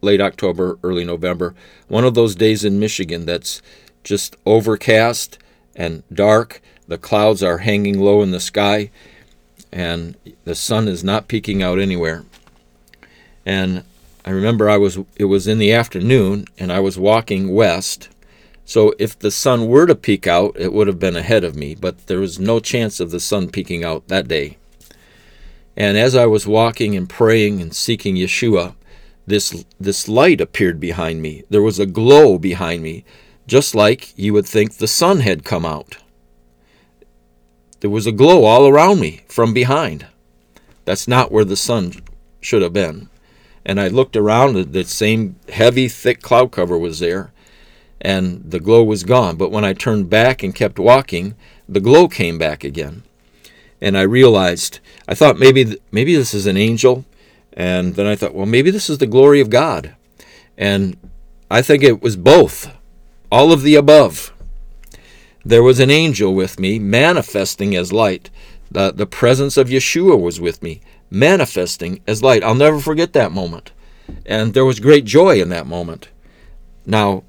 late 0.00 0.20
October, 0.20 0.78
early 0.82 1.04
November, 1.04 1.54
one 1.88 2.04
of 2.04 2.14
those 2.14 2.34
days 2.34 2.64
in 2.64 2.80
Michigan 2.80 3.26
that's 3.26 3.62
just 4.02 4.36
overcast 4.46 5.38
and 5.76 6.02
dark. 6.12 6.60
The 6.88 6.98
clouds 6.98 7.42
are 7.42 7.58
hanging 7.58 8.00
low 8.00 8.22
in 8.22 8.30
the 8.30 8.40
sky, 8.40 8.90
and 9.70 10.16
the 10.44 10.54
sun 10.54 10.88
is 10.88 11.04
not 11.04 11.28
peeking 11.28 11.62
out 11.62 11.78
anywhere. 11.78 12.24
And 13.46 13.84
I 14.24 14.30
remember 14.30 14.68
I 14.68 14.76
was 14.76 14.98
it 15.16 15.26
was 15.26 15.46
in 15.46 15.58
the 15.58 15.72
afternoon, 15.72 16.46
and 16.58 16.72
I 16.72 16.80
was 16.80 16.98
walking 16.98 17.54
west 17.54 18.08
so 18.70 18.94
if 19.00 19.18
the 19.18 19.32
sun 19.32 19.66
were 19.66 19.84
to 19.86 19.96
peek 19.96 20.28
out, 20.28 20.54
it 20.56 20.72
would 20.72 20.86
have 20.86 21.00
been 21.00 21.16
ahead 21.16 21.42
of 21.42 21.56
me, 21.56 21.74
but 21.74 22.06
there 22.06 22.20
was 22.20 22.38
no 22.38 22.60
chance 22.60 23.00
of 23.00 23.10
the 23.10 23.18
sun 23.18 23.50
peeking 23.50 23.82
out 23.82 24.06
that 24.06 24.28
day. 24.28 24.58
And 25.76 25.98
as 25.98 26.14
I 26.14 26.26
was 26.26 26.46
walking 26.46 26.94
and 26.94 27.08
praying 27.08 27.60
and 27.60 27.74
seeking 27.74 28.14
Yeshua, 28.14 28.76
this 29.26 29.64
this 29.80 30.06
light 30.06 30.40
appeared 30.40 30.78
behind 30.78 31.20
me. 31.20 31.42
There 31.50 31.62
was 31.62 31.80
a 31.80 31.84
glow 31.84 32.38
behind 32.38 32.84
me, 32.84 33.04
just 33.48 33.74
like 33.74 34.16
you 34.16 34.32
would 34.34 34.46
think 34.46 34.76
the 34.76 34.86
sun 34.86 35.18
had 35.18 35.42
come 35.44 35.66
out. 35.66 35.96
There 37.80 37.90
was 37.90 38.06
a 38.06 38.12
glow 38.12 38.44
all 38.44 38.68
around 38.68 39.00
me 39.00 39.22
from 39.26 39.52
behind. 39.52 40.06
That's 40.84 41.08
not 41.08 41.32
where 41.32 41.44
the 41.44 41.56
sun 41.56 41.94
should 42.40 42.62
have 42.62 42.72
been. 42.72 43.08
And 43.64 43.80
I 43.80 43.88
looked 43.88 44.16
around, 44.16 44.54
the 44.54 44.84
same 44.84 45.34
heavy, 45.48 45.88
thick 45.88 46.22
cloud 46.22 46.52
cover 46.52 46.78
was 46.78 47.00
there 47.00 47.32
and 48.00 48.50
the 48.50 48.60
glow 48.60 48.82
was 48.82 49.04
gone. 49.04 49.36
But 49.36 49.50
when 49.50 49.64
I 49.64 49.72
turned 49.72 50.08
back 50.10 50.42
and 50.42 50.54
kept 50.54 50.78
walking, 50.78 51.34
the 51.68 51.80
glow 51.80 52.08
came 52.08 52.38
back 52.38 52.64
again. 52.64 53.02
And 53.80 53.96
I 53.96 54.02
realized, 54.02 54.80
I 55.08 55.14
thought 55.14 55.38
maybe 55.38 55.78
maybe 55.90 56.14
this 56.14 56.34
is 56.34 56.46
an 56.46 56.56
angel, 56.56 57.04
and 57.52 57.94
then 57.94 58.06
I 58.06 58.16
thought, 58.16 58.34
well, 58.34 58.46
maybe 58.46 58.70
this 58.70 58.90
is 58.90 58.98
the 58.98 59.06
glory 59.06 59.40
of 59.40 59.50
God. 59.50 59.94
And 60.56 60.96
I 61.50 61.62
think 61.62 61.82
it 61.82 62.02
was 62.02 62.16
both, 62.16 62.76
all 63.32 63.52
of 63.52 63.62
the 63.62 63.74
above. 63.74 64.32
There 65.44 65.62
was 65.62 65.80
an 65.80 65.90
angel 65.90 66.34
with 66.34 66.60
me, 66.60 66.78
manifesting 66.78 67.74
as 67.74 67.92
light. 67.92 68.30
The, 68.70 68.92
the 68.92 69.06
presence 69.06 69.56
of 69.56 69.68
Yeshua 69.68 70.20
was 70.20 70.40
with 70.40 70.62
me, 70.62 70.80
manifesting 71.10 72.02
as 72.06 72.22
light. 72.22 72.44
I'll 72.44 72.54
never 72.54 72.78
forget 72.78 73.14
that 73.14 73.32
moment. 73.32 73.72
And 74.26 74.52
there 74.52 74.64
was 74.64 74.80
great 74.80 75.04
joy 75.04 75.40
in 75.40 75.48
that 75.48 75.66
moment. 75.66 76.08
Now, 76.84 77.24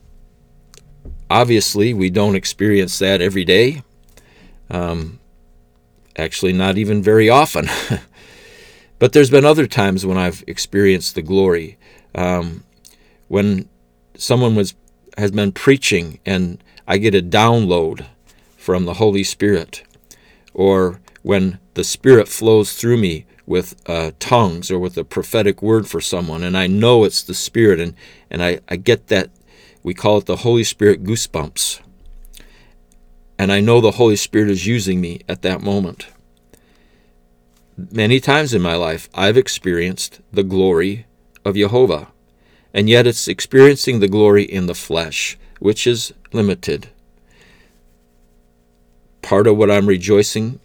Obviously, 1.31 1.93
we 1.93 2.09
don't 2.09 2.35
experience 2.35 3.00
that 3.00 3.21
every 3.21 3.45
day. 3.45 3.83
Um, 4.69 5.21
actually, 6.17 6.51
not 6.51 6.77
even 6.77 7.01
very 7.01 7.29
often. 7.29 7.69
but 9.00 9.13
there's 9.13 9.29
been 9.29 9.45
other 9.45 9.65
times 9.65 10.05
when 10.05 10.17
I've 10.17 10.43
experienced 10.45 11.15
the 11.15 11.21
glory. 11.21 11.77
Um, 12.13 12.65
when 13.29 13.69
someone 14.17 14.55
was 14.55 14.73
has 15.17 15.31
been 15.31 15.53
preaching 15.53 16.19
and 16.25 16.61
I 16.85 16.97
get 16.97 17.15
a 17.15 17.21
download 17.21 18.07
from 18.57 18.83
the 18.83 18.95
Holy 18.95 19.23
Spirit, 19.23 19.83
or 20.53 21.00
when 21.21 21.59
the 21.75 21.85
Spirit 21.85 22.27
flows 22.27 22.73
through 22.73 22.97
me 22.97 23.25
with 23.45 23.81
uh, 23.89 24.11
tongues 24.19 24.69
or 24.69 24.79
with 24.79 24.97
a 24.97 25.05
prophetic 25.05 25.61
word 25.61 25.88
for 25.88 26.01
someone, 26.01 26.43
and 26.43 26.57
I 26.57 26.67
know 26.67 27.05
it's 27.05 27.23
the 27.23 27.33
Spirit, 27.33 27.79
and, 27.79 27.95
and 28.29 28.43
I, 28.43 28.59
I 28.67 28.75
get 28.75 29.07
that 29.07 29.29
we 29.83 29.93
call 29.93 30.17
it 30.17 30.25
the 30.25 30.38
Holy 30.38 30.63
Spirit 30.63 31.03
goosebumps. 31.03 31.79
And 33.38 33.51
I 33.51 33.59
know 33.59 33.81
the 33.81 33.91
Holy 33.91 34.15
Spirit 34.15 34.50
is 34.50 34.67
using 34.67 35.01
me 35.01 35.21
at 35.27 35.41
that 35.41 35.61
moment. 35.61 36.07
Many 37.75 38.19
times 38.19 38.53
in 38.53 38.61
my 38.61 38.75
life, 38.75 39.09
I've 39.15 39.38
experienced 39.38 40.21
the 40.31 40.43
glory 40.43 41.07
of 41.43 41.55
Jehovah, 41.55 42.09
and 42.73 42.88
yet 42.88 43.07
it's 43.07 43.27
experiencing 43.27 44.00
the 44.00 44.07
glory 44.07 44.43
in 44.43 44.67
the 44.67 44.75
flesh, 44.75 45.38
which 45.59 45.88
is 45.88 46.13
limited. 46.31 46.89
Part 49.21 49.47
of 49.47 49.57
what 49.57 49.71
I'm 49.71 49.88
rejoicing 49.88 50.59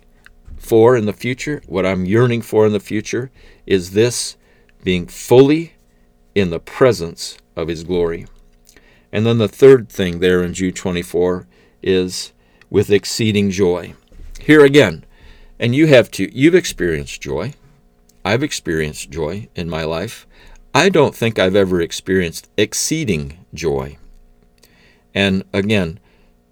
for 0.58 0.96
in 0.96 1.06
the 1.06 1.12
future, 1.12 1.62
what 1.66 1.86
I'm 1.86 2.04
yearning 2.04 2.42
for 2.42 2.66
in 2.66 2.72
the 2.72 2.80
future, 2.80 3.30
is 3.66 3.92
this 3.92 4.36
being 4.84 5.06
fully 5.06 5.74
in 6.34 6.50
the 6.50 6.60
presence 6.60 7.38
of 7.54 7.68
His 7.68 7.84
glory. 7.84 8.26
And 9.16 9.24
then 9.24 9.38
the 9.38 9.48
third 9.48 9.88
thing 9.88 10.18
there 10.18 10.42
in 10.42 10.52
Jude 10.52 10.76
24 10.76 11.46
is 11.82 12.34
with 12.68 12.90
exceeding 12.90 13.50
joy. 13.50 13.94
Here 14.38 14.62
again, 14.62 15.06
and 15.58 15.74
you 15.74 15.86
have 15.86 16.10
to, 16.10 16.30
you've 16.38 16.54
experienced 16.54 17.22
joy. 17.22 17.54
I've 18.26 18.42
experienced 18.42 19.10
joy 19.10 19.48
in 19.54 19.70
my 19.70 19.84
life. 19.84 20.26
I 20.74 20.90
don't 20.90 21.14
think 21.14 21.38
I've 21.38 21.56
ever 21.56 21.80
experienced 21.80 22.50
exceeding 22.58 23.38
joy. 23.54 23.96
And 25.14 25.44
again, 25.50 25.98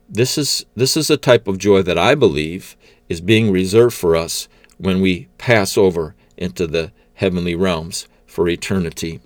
this 0.08 0.38
is 0.38 0.64
this 0.74 0.96
is 0.96 1.10
a 1.10 1.18
type 1.18 1.46
of 1.46 1.58
joy 1.58 1.82
that 1.82 1.98
I 1.98 2.14
believe 2.14 2.78
is 3.10 3.20
being 3.20 3.52
reserved 3.52 3.94
for 3.94 4.16
us 4.16 4.48
when 4.78 5.02
we 5.02 5.28
pass 5.36 5.76
over 5.76 6.14
into 6.38 6.66
the 6.66 6.92
heavenly 7.12 7.54
realms 7.54 8.08
for 8.24 8.48
eternity. 8.48 9.20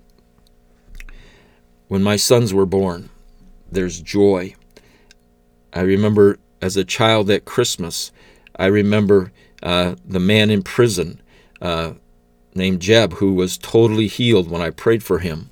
When 1.87 2.03
my 2.03 2.17
sons 2.17 2.53
were 2.53 2.67
born, 2.67 3.11
there's 3.71 4.01
joy. 4.01 4.55
I 5.73 5.81
remember 5.81 6.39
as 6.61 6.77
a 6.77 6.85
child 6.85 7.31
at 7.31 7.45
Christmas, 7.45 8.11
I 8.57 8.67
remember 8.67 9.33
uh, 9.63 9.97
the 10.05 10.21
man 10.21 10.51
in 10.51 10.63
prison 10.63 11.21
uh, 11.61 11.93
named 12.55 12.81
Jeb 12.81 13.15
who 13.15 13.35
was 13.35 13.59
totally 13.59 14.07
healed 14.07 14.51
when 14.51 14.63
I 14.63 14.71
prayed 14.71 15.03
for 15.03 15.21
him. 15.21 15.51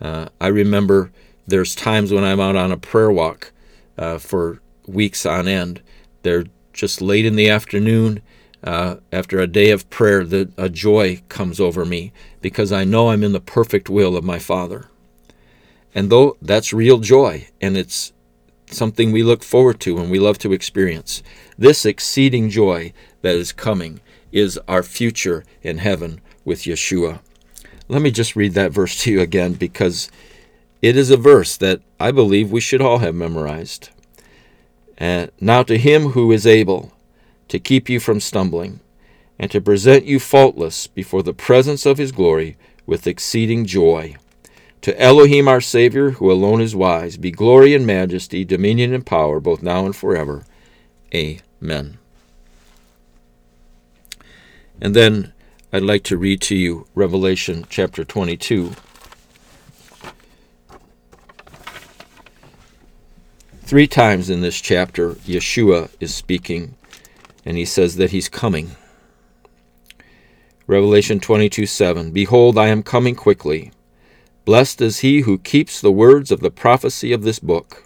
Uh, 0.00 0.28
I 0.40 0.48
remember 0.48 1.10
there's 1.46 1.74
times 1.74 2.12
when 2.12 2.24
I'm 2.24 2.40
out 2.40 2.56
on 2.56 2.72
a 2.72 2.76
prayer 2.76 3.10
walk 3.10 3.52
uh, 3.96 4.18
for 4.18 4.60
weeks 4.86 5.24
on 5.26 5.48
end. 5.48 5.82
They're 6.22 6.44
just 6.72 7.00
late 7.00 7.24
in 7.24 7.36
the 7.36 7.50
afternoon. 7.50 8.20
Uh, 8.62 8.96
after 9.12 9.38
a 9.38 9.46
day 9.46 9.70
of 9.70 9.88
prayer, 9.88 10.24
the, 10.24 10.50
a 10.56 10.68
joy 10.68 11.22
comes 11.28 11.60
over 11.60 11.84
me 11.84 12.12
because 12.40 12.72
I 12.72 12.84
know 12.84 13.10
I'm 13.10 13.22
in 13.22 13.32
the 13.32 13.40
perfect 13.40 13.88
will 13.88 14.16
of 14.16 14.24
my 14.24 14.38
Father. 14.38 14.88
And 15.94 16.10
though 16.10 16.36
that's 16.40 16.72
real 16.72 16.98
joy, 16.98 17.48
and 17.60 17.76
it's 17.76 18.12
something 18.66 19.10
we 19.10 19.22
look 19.22 19.42
forward 19.42 19.80
to 19.80 19.98
and 19.98 20.10
we 20.10 20.18
love 20.18 20.38
to 20.38 20.52
experience, 20.52 21.22
this 21.56 21.86
exceeding 21.86 22.50
joy 22.50 22.92
that 23.22 23.34
is 23.34 23.52
coming 23.52 24.00
is 24.30 24.58
our 24.68 24.82
future 24.82 25.44
in 25.62 25.78
heaven 25.78 26.20
with 26.44 26.62
Yeshua. 26.62 27.20
Let 27.88 28.02
me 28.02 28.10
just 28.10 28.36
read 28.36 28.52
that 28.54 28.72
verse 28.72 28.98
to 29.02 29.12
you 29.12 29.20
again 29.20 29.54
because 29.54 30.10
it 30.82 30.96
is 30.96 31.10
a 31.10 31.16
verse 31.16 31.56
that 31.56 31.80
I 31.98 32.12
believe 32.12 32.52
we 32.52 32.60
should 32.60 32.80
all 32.80 32.98
have 32.98 33.14
memorized. 33.14 33.90
And 34.96 35.30
now 35.40 35.62
to 35.64 35.78
him 35.78 36.10
who 36.10 36.30
is 36.32 36.46
able 36.46 36.92
to 37.48 37.58
keep 37.58 37.88
you 37.88 37.98
from 37.98 38.20
stumbling 38.20 38.80
and 39.38 39.50
to 39.50 39.60
present 39.60 40.04
you 40.04 40.18
faultless 40.18 40.86
before 40.86 41.22
the 41.22 41.32
presence 41.32 41.86
of 41.86 41.98
his 41.98 42.12
glory 42.12 42.56
with 42.86 43.06
exceeding 43.06 43.64
joy. 43.64 44.16
To 44.82 45.00
Elohim 45.00 45.48
our 45.48 45.60
Savior, 45.60 46.12
who 46.12 46.30
alone 46.30 46.60
is 46.60 46.76
wise, 46.76 47.16
be 47.16 47.30
glory 47.30 47.74
and 47.74 47.86
majesty, 47.86 48.44
dominion 48.44 48.94
and 48.94 49.04
power, 49.04 49.40
both 49.40 49.62
now 49.62 49.84
and 49.84 49.94
forever. 49.94 50.44
Amen. 51.12 51.98
And 54.80 54.94
then 54.94 55.32
I'd 55.72 55.82
like 55.82 56.04
to 56.04 56.16
read 56.16 56.40
to 56.42 56.56
you 56.56 56.86
Revelation 56.94 57.66
chapter 57.68 58.04
22. 58.04 58.72
Three 63.62 63.86
times 63.86 64.30
in 64.30 64.40
this 64.40 64.60
chapter, 64.60 65.10
Yeshua 65.26 65.90
is 66.00 66.14
speaking, 66.14 66.74
and 67.44 67.56
he 67.56 67.66
says 67.66 67.96
that 67.96 68.12
he's 68.12 68.28
coming. 68.28 68.76
Revelation 70.66 71.20
22 71.20 71.66
7 71.66 72.12
Behold, 72.12 72.56
I 72.56 72.68
am 72.68 72.82
coming 72.82 73.14
quickly. 73.14 73.72
Blessed 74.48 74.80
is 74.80 75.00
he 75.00 75.20
who 75.20 75.36
keeps 75.36 75.78
the 75.78 75.92
words 75.92 76.30
of 76.30 76.40
the 76.40 76.50
prophecy 76.50 77.12
of 77.12 77.20
this 77.20 77.38
book. 77.38 77.84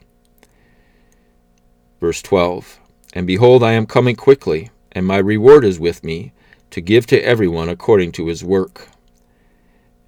Verse 2.01 2.23
12 2.23 2.79
And 3.15 3.27
behold, 3.27 3.65
I 3.65 3.73
am 3.73 3.85
coming 3.85 4.15
quickly, 4.15 4.71
and 4.93 5.05
my 5.05 5.17
reward 5.17 5.65
is 5.65 5.81
with 5.81 6.05
me, 6.05 6.33
to 6.71 6.81
give 6.81 7.05
to 7.07 7.21
everyone 7.21 7.69
according 7.69 8.13
to 8.13 8.29
his 8.29 8.45
work. 8.45 8.87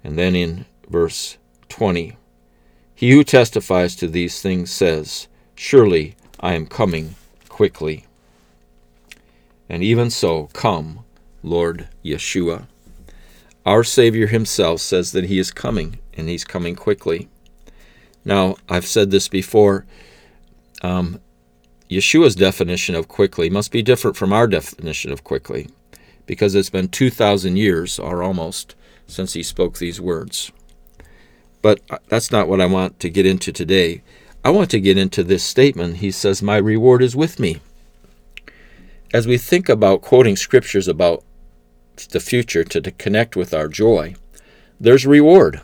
And 0.01 0.17
then 0.17 0.33
in 0.33 0.63
verse 0.87 1.37
20 1.67 2.15
He 2.95 3.11
who 3.11 3.25
testifies 3.25 3.93
to 3.97 4.07
these 4.07 4.41
things 4.41 4.71
says, 4.71 5.27
Surely 5.55 6.15
I 6.39 6.53
am 6.53 6.67
coming 6.67 7.15
quickly. 7.49 8.05
And 9.67 9.83
even 9.83 10.09
so, 10.09 10.47
come, 10.53 11.03
Lord 11.43 11.89
Yeshua. 12.01 12.67
Our 13.65 13.83
Savior 13.83 14.27
himself 14.27 14.79
says 14.79 15.11
that 15.11 15.25
he 15.25 15.37
is 15.37 15.51
coming, 15.51 15.99
and 16.17 16.29
he's 16.29 16.43
coming 16.43 16.75
quickly. 16.75 17.29
Now, 18.23 18.55
I've 18.67 18.87
said 18.87 19.11
this 19.11 19.27
before. 19.27 19.85
Um, 20.81 21.19
Yeshua's 21.89 22.35
definition 22.35 22.95
of 22.95 23.07
quickly 23.07 23.49
must 23.49 23.71
be 23.71 23.83
different 23.83 24.17
from 24.17 24.33
our 24.33 24.47
definition 24.47 25.11
of 25.11 25.23
quickly, 25.23 25.69
because 26.25 26.55
it's 26.55 26.69
been 26.71 26.89
2,000 26.89 27.57
years, 27.57 27.99
or 27.99 28.23
almost, 28.23 28.75
since 29.07 29.33
he 29.33 29.43
spoke 29.43 29.77
these 29.77 30.01
words. 30.01 30.51
But 31.61 31.81
uh, 31.89 31.99
that's 32.07 32.31
not 32.31 32.47
what 32.47 32.61
I 32.61 32.65
want 32.65 32.99
to 32.99 33.09
get 33.09 33.25
into 33.25 33.51
today. 33.51 34.01
I 34.43 34.49
want 34.49 34.69
to 34.71 34.79
get 34.79 34.97
into 34.97 35.23
this 35.23 35.43
statement. 35.43 35.97
He 35.97 36.11
says, 36.11 36.41
My 36.41 36.57
reward 36.57 37.01
is 37.01 37.15
with 37.15 37.39
me. 37.39 37.59
As 39.13 39.27
we 39.27 39.37
think 39.37 39.69
about 39.69 40.01
quoting 40.01 40.35
scriptures 40.35 40.87
about 40.87 41.23
the 42.09 42.19
future 42.19 42.63
to, 42.63 42.81
to 42.81 42.91
connect 42.91 43.35
with 43.35 43.53
our 43.53 43.67
joy, 43.67 44.15
there's 44.79 45.05
reward. 45.05 45.61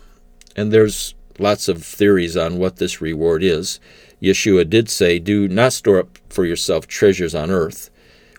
And 0.56 0.72
there's 0.72 1.14
lots 1.38 1.68
of 1.68 1.84
theories 1.84 2.36
on 2.36 2.58
what 2.58 2.76
this 2.76 3.00
reward 3.00 3.42
is. 3.42 3.80
Yeshua 4.22 4.68
did 4.68 4.88
say, 4.88 5.18
Do 5.18 5.48
not 5.48 5.72
store 5.72 5.98
up 5.98 6.18
for 6.28 6.44
yourself 6.44 6.86
treasures 6.86 7.34
on 7.34 7.50
earth, 7.50 7.90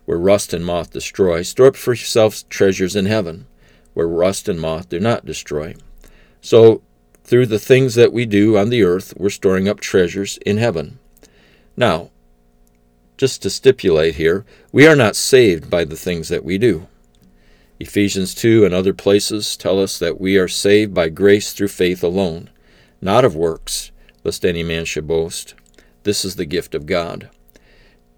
where 0.06 0.18
rust 0.18 0.54
and 0.54 0.66
moth 0.66 0.92
destroy. 0.92 1.42
Store 1.42 1.68
up 1.68 1.76
for 1.76 1.92
yourselves 1.92 2.44
treasures 2.44 2.96
in 2.96 3.06
heaven, 3.06 3.48
where 3.94 4.08
rust 4.08 4.48
and 4.48 4.60
moth 4.60 4.90
do 4.90 5.00
not 5.00 5.26
destroy. 5.26 5.76
So 6.42 6.82
through 7.24 7.48
the 7.48 7.60
things 7.60 7.96
that 7.96 8.14
we 8.14 8.26
do 8.26 8.58
on 8.58 8.70
the 8.70 8.84
earth, 8.84 9.14
we're 9.18 9.30
storing 9.30 9.68
up 9.68 9.80
treasures 9.80 10.38
in 10.46 10.58
heaven. 10.58 11.00
Now, 11.76 12.12
just 13.18 13.42
to 13.44 13.50
stipulate 13.50 14.16
here, 14.16 14.46
we 14.72 14.88
are 14.88 14.96
not 14.96 15.16
saved 15.16 15.70
by 15.70 15.86
the 15.86 15.96
things 15.96 16.30
that 16.30 16.44
we 16.44 16.58
do. 16.58 16.88
Ephesians 17.80 18.34
2 18.36 18.66
and 18.66 18.74
other 18.74 18.94
places 18.94 19.58
tell 19.58 19.82
us 19.82 19.98
that 20.00 20.22
we 20.22 20.38
are 20.38 20.48
saved 20.48 20.94
by 20.94 21.10
grace 21.10 21.54
through 21.54 21.68
faith 21.68 22.04
alone, 22.04 22.50
not 23.02 23.26
of 23.26 23.36
works, 23.36 23.92
lest 24.24 24.46
any 24.46 24.64
man 24.64 24.86
should 24.86 25.08
boast. 25.08 25.54
This 26.04 26.24
is 26.24 26.36
the 26.36 26.46
gift 26.46 26.76
of 26.76 26.86
God. 26.86 27.30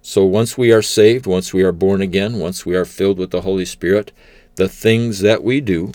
So 0.02 0.24
once 0.24 0.58
we 0.58 0.72
are 0.72 0.82
saved, 0.82 1.26
once 1.26 1.54
we 1.54 1.64
are 1.64 1.72
born 1.72 2.02
again, 2.02 2.38
once 2.38 2.66
we 2.66 2.76
are 2.76 2.86
filled 2.86 3.18
with 3.18 3.32
the 3.32 3.42
Holy 3.42 3.66
Spirit, 3.66 4.12
the 4.56 4.70
things 4.70 5.20
that 5.22 5.44
we 5.44 5.62
do, 5.62 5.94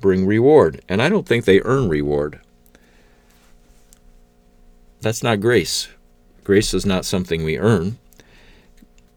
bring 0.00 0.26
reward. 0.26 0.82
And 0.88 1.00
I 1.00 1.08
don't 1.08 1.26
think 1.26 1.44
they 1.44 1.60
earn 1.62 1.88
reward. 1.88 2.40
That's 5.00 5.22
not 5.22 5.40
grace. 5.40 5.88
Grace 6.44 6.74
is 6.74 6.84
not 6.84 7.04
something 7.04 7.44
we 7.44 7.58
earn. 7.58 7.98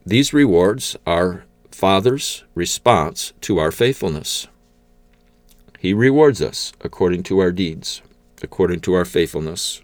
These 0.06 0.34
rewards 0.34 0.96
are 1.06 1.44
Father's 1.72 2.44
response 2.54 3.34
to 3.42 3.58
our 3.58 3.72
faithfulness. 3.72 4.48
He 5.80 5.94
rewards 5.94 6.42
us 6.42 6.74
according 6.82 7.24
to 7.24 7.40
our 7.40 7.52
deeds, 7.52 8.02
according 8.44 8.82
to 8.82 8.94
our 8.94 9.06
faithfulness. 9.06 9.82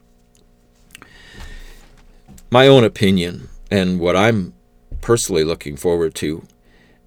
My 2.51 2.67
own 2.67 2.83
opinion, 2.83 3.49
and 3.71 3.99
what 3.99 4.15
I'm 4.15 4.53
personally 5.01 5.43
looking 5.43 5.75
forward 5.75 6.13
to 6.15 6.45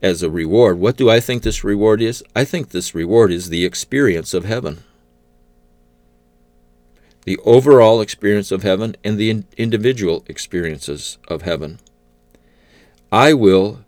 as 0.03 0.23
a 0.23 0.31
reward. 0.31 0.79
What 0.79 0.97
do 0.97 1.11
I 1.11 1.21
think 1.21 1.43
this 1.43 1.65
reward 1.65 2.01
is? 2.01 2.25
I 2.35 2.45
think 2.45 2.71
this 2.71 2.95
reward 2.95 3.31
is 3.31 3.49
the 3.49 3.65
experience 3.65 4.35
of 4.35 4.45
heaven. 4.45 4.83
The 7.25 7.39
overall 7.45 8.01
experience 8.01 8.51
of 8.51 8.63
heaven 8.63 8.97
and 9.05 9.19
the 9.19 9.45
individual 9.57 10.25
experiences 10.27 11.19
of 11.29 11.43
heaven. 11.43 11.79
I 13.13 13.35
will 13.35 13.85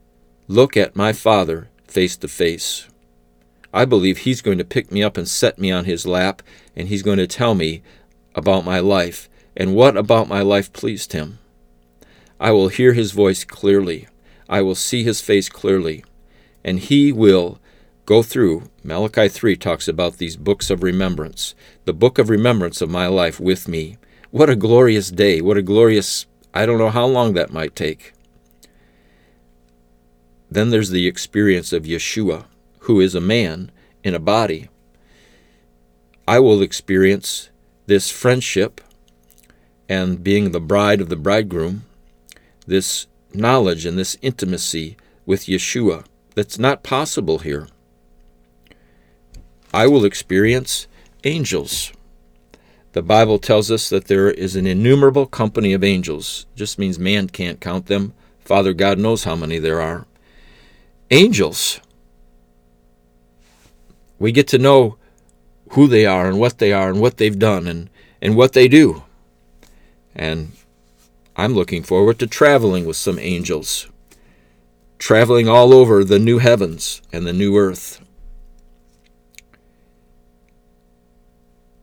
look 0.53 0.77
at 0.77 0.97
my 0.97 1.13
Father 1.13 1.69
face 1.87 2.17
to 2.19 2.29
face. 2.29 2.87
I 3.73 3.85
believe 3.85 4.19
He's 4.19 4.43
going 4.43 4.59
to 4.59 4.65
pick 4.65 4.93
me 4.93 5.03
up 5.03 5.17
and 5.17 5.27
set 5.27 5.59
me 5.59 5.71
on 5.71 5.87
His 5.87 6.07
lap, 6.07 6.43
and 6.77 6.89
He's 6.89 7.03
going 7.03 7.19
to 7.19 7.27
tell 7.27 7.55
me 7.55 7.83
about 8.35 8.65
my 8.65 8.79
life 8.79 9.29
and 9.57 9.75
what 9.75 9.97
about 9.97 10.29
my 10.29 10.41
life 10.41 10.73
pleased 10.73 11.13
Him. 11.13 11.39
I 12.39 12.51
will 12.53 12.69
hear 12.69 12.93
His 12.93 13.13
voice 13.13 13.45
clearly. 13.45 14.09
I 14.53 14.61
will 14.61 14.75
see 14.75 15.03
his 15.03 15.23
face 15.23 15.49
clearly, 15.49 16.05
and 16.63 16.79
he 16.79 17.11
will 17.11 17.59
go 18.05 18.23
through. 18.23 18.69
Malachi 18.85 19.29
3 19.29 19.57
talks 19.57 19.89
about 19.89 20.19
these 20.19 20.37
books 20.37 20.69
of 20.69 20.83
remembrance, 20.83 21.55
the 21.87 21.95
book 21.95 22.19
of 22.19 22.29
remembrance 22.29 22.83
of 22.83 22.91
my 22.91 23.07
life 23.07 23.41
with 23.41 23.67
me. 23.67 23.97
What 24.31 24.51
a 24.51 24.57
glorious 24.57 25.11
day. 25.11 25.41
What 25.41 25.57
a 25.57 25.63
glorious, 25.63 26.27
I 26.53 26.67
don't 26.67 26.77
know 26.77 26.91
how 26.91 27.07
long 27.07 27.33
that 27.33 27.51
might 27.51 27.75
take. 27.75 28.13
Then 30.53 30.69
there's 30.69 30.91
the 30.91 31.07
experience 31.07 31.73
of 31.73 31.85
Yeshua, 31.85 32.45
who 32.81 33.01
is 33.01 33.15
a 33.15 33.23
man 33.23 33.71
in 34.05 34.15
a 34.15 34.19
body. 34.19 34.69
I 36.29 36.41
will 36.41 36.61
experience 36.61 37.49
this 37.87 38.11
friendship 38.11 38.83
and 39.89 40.23
being 40.23 40.51
the 40.51 40.61
bride 40.61 41.01
of 41.01 41.09
the 41.09 41.17
bridegroom, 41.17 41.85
this 42.67 43.07
knowledge 43.33 43.87
and 43.87 43.99
this 43.99 44.19
intimacy 44.21 44.99
with 45.25 45.47
Yeshua 45.47 46.05
that's 46.35 46.59
not 46.59 46.83
possible 46.83 47.39
here. 47.39 47.69
I 49.73 49.87
will 49.87 50.05
experience 50.05 50.87
angels. 51.25 51.93
The 52.93 53.03
Bible 53.03 53.39
tells 53.39 53.71
us 53.71 53.89
that 53.89 54.05
there 54.05 54.31
is 54.31 54.55
an 54.55 54.67
innumerable 54.67 55.25
company 55.25 55.73
of 55.73 55.83
angels. 55.83 56.45
Just 56.55 56.79
means 56.79 56.99
man 56.99 57.29
can't 57.29 57.59
count 57.59 57.87
them. 57.87 58.13
Father 58.41 58.75
God 58.75 58.99
knows 58.99 59.25
how 59.25 59.35
many 59.35 59.59
there 59.59 59.81
are. 59.81 60.07
Angels. 61.13 61.79
We 64.19 64.33
get 64.33 64.49
to 64.49 64.59
know 64.59 64.97
who 65.73 65.87
they 65.87 66.07
are 66.07 66.27
and 66.27 66.41
what 66.41 66.57
they 66.57 66.73
are 66.73 66.89
and 66.89 67.01
what 67.03 67.19
they've 67.19 67.39
done 67.39 67.67
and, 67.67 67.91
and 68.23 68.35
what 68.35 68.55
they 68.55 68.67
do. 68.67 69.03
And 70.17 70.53
I'm 71.37 71.53
looking 71.53 71.83
forward 71.83 72.19
to 72.19 72.27
traveling 72.27 72.87
with 72.87 72.97
some 72.97 73.19
angels, 73.19 73.89
traveling 74.99 75.49
all 75.49 75.75
over 75.75 76.03
the 76.03 76.19
new 76.19 76.39
heavens 76.39 77.03
and 77.13 77.27
the 77.27 77.33
new 77.35 77.59
earth. 77.59 78.01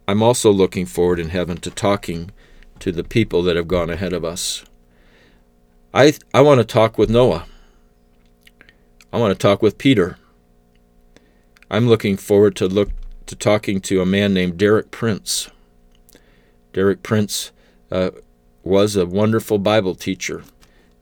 I'm 0.07 0.23
also 0.23 0.49
looking 0.49 0.87
forward 0.87 1.19
in 1.19 1.29
heaven 1.29 1.57
to 1.57 1.69
talking 1.69 2.31
to 2.79 2.91
the 2.91 3.03
people 3.03 3.43
that 3.43 3.55
have 3.55 3.67
gone 3.67 3.91
ahead 3.91 4.13
of 4.13 4.25
us. 4.25 4.65
I, 5.93 6.13
I 6.33 6.41
want 6.41 6.61
to 6.61 6.65
talk 6.65 6.97
with 6.97 7.11
Noah. 7.11 7.45
I 9.12 9.17
want 9.17 9.32
to 9.32 9.38
talk 9.38 9.62
with 9.62 9.80
Peter. 9.80 10.17
I'm 11.72 11.88
looking 11.88 12.15
forward 12.15 12.56
to 12.58 12.67
look 12.67 12.91
to 13.26 13.36
talking 13.36 13.80
to 13.82 14.02
a 14.02 14.06
man 14.06 14.34
named 14.34 14.58
Derek 14.58 14.91
Prince. 14.91 15.50
Derek 16.74 17.02
Prince 17.02 17.52
uh, 17.91 18.12
was 18.63 18.95
a 18.95 19.06
wonderful 19.06 19.58
Bible 19.58 19.95
teacher, 19.95 20.43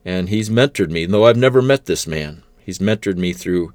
and 0.04 0.28
he's 0.28 0.48
mentored 0.48 0.90
me, 0.90 1.04
though 1.06 1.26
I've 1.26 1.36
never 1.36 1.60
met 1.60 1.86
this 1.86 2.06
man. 2.06 2.42
He's 2.64 2.78
mentored 2.78 3.16
me 3.16 3.32
through 3.32 3.72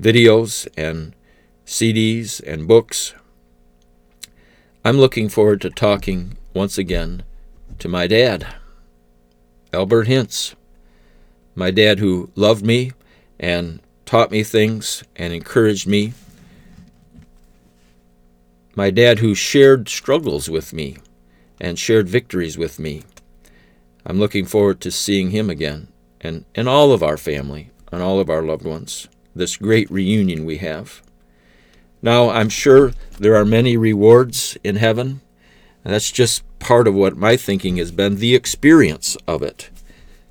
videos 0.00 0.68
and 0.76 1.14
CDs 1.66 2.42
and 2.46 2.68
books. 2.68 3.14
I'm 4.84 4.98
looking 4.98 5.28
forward 5.28 5.60
to 5.62 5.70
talking 5.70 6.36
once 6.54 6.76
again 6.76 7.22
to 7.78 7.88
my 7.88 8.06
dad, 8.06 8.46
Albert 9.72 10.06
Hintz, 10.06 10.54
my 11.54 11.70
dad 11.70 11.98
who 11.98 12.30
loved 12.34 12.64
me 12.64 12.92
and 13.40 13.80
taught 14.04 14.30
me 14.30 14.44
things 14.44 15.02
and 15.16 15.32
encouraged 15.32 15.88
me, 15.88 16.12
my 18.76 18.90
dad 18.90 19.18
who 19.18 19.34
shared 19.34 19.88
struggles 19.88 20.48
with 20.48 20.72
me 20.72 20.98
and 21.60 21.78
shared 21.78 22.08
victories 22.08 22.56
with 22.56 22.78
me. 22.78 23.02
I'm 24.06 24.18
looking 24.18 24.44
forward 24.44 24.80
to 24.82 24.90
seeing 24.90 25.30
him 25.30 25.50
again 25.50 25.88
and, 26.20 26.44
and 26.54 26.68
all 26.68 26.92
of 26.92 27.02
our 27.02 27.16
family 27.16 27.70
and 27.90 28.02
all 28.02 28.20
of 28.20 28.30
our 28.30 28.42
loved 28.42 28.64
ones, 28.64 29.08
this 29.34 29.56
great 29.56 29.90
reunion 29.90 30.44
we 30.44 30.58
have. 30.58 31.02
Now, 32.02 32.30
I'm 32.30 32.48
sure 32.48 32.92
there 33.18 33.36
are 33.36 33.44
many 33.44 33.76
rewards 33.76 34.56
in 34.62 34.76
heaven. 34.76 35.20
And 35.84 35.92
That's 35.94 36.10
just 36.10 36.42
part 36.58 36.86
of 36.86 36.94
what 36.94 37.16
my 37.16 37.36
thinking 37.36 37.76
has 37.78 37.90
been. 37.90 38.16
The 38.16 38.34
experience 38.34 39.16
of 39.26 39.42
it, 39.42 39.70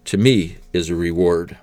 to 0.06 0.18
me, 0.18 0.58
is 0.74 0.90
a 0.90 0.96
reward. 0.96 1.58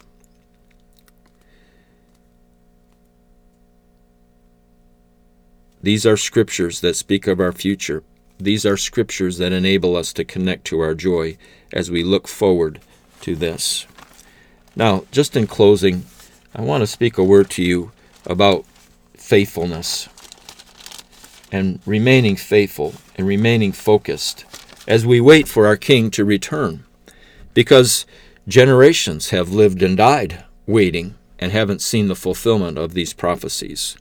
These 5.83 6.07
are 6.07 6.17
scriptures 6.17 6.81
that 6.81 6.97
speak 6.97 7.27
of 7.27 7.41
our 7.41 7.53
future. 7.53 8.03
These 8.39 8.67
are 8.67 8.77
scriptures 8.77 9.39
that 9.39 9.53
enable 9.53 9.97
us 9.97 10.13
to 10.15 10.25
connect 10.25 10.65
to 10.67 10.81
our 10.81 10.95
joy 10.95 11.37
as 11.73 11.91
we 11.91 12.03
look 12.03 12.29
forward 12.29 12.81
to 13.23 13.35
this. 13.35 13.87
Now, 14.75 15.05
just 15.11 15.37
in 15.37 15.47
closing, 15.47 16.07
I 16.55 16.63
want 16.63 16.83
to 16.83 16.87
speak 16.87 17.19
a 17.19 17.25
word 17.25 17.51
to 17.51 17.63
you 17.63 17.93
about 18.27 18.65
faithfulness 19.15 20.09
and 21.53 21.81
remaining 21.87 22.37
faithful 22.37 22.95
and 23.17 23.27
remaining 23.27 23.73
focused 23.73 24.45
as 24.87 25.07
we 25.07 25.21
wait 25.21 25.49
for 25.49 25.67
our 25.67 25.77
King 25.77 26.11
to 26.13 26.25
return. 26.25 26.85
Because 27.55 28.07
generations 28.47 29.31
have 29.31 29.51
lived 29.51 29.83
and 29.83 29.97
died 29.97 30.45
waiting 30.67 31.15
and 31.39 31.53
haven't 31.53 31.83
seen 31.83 32.09
the 32.09 32.15
fulfillment 32.15 32.79
of 32.79 32.95
these 32.95 33.13
prophecies. 33.13 33.97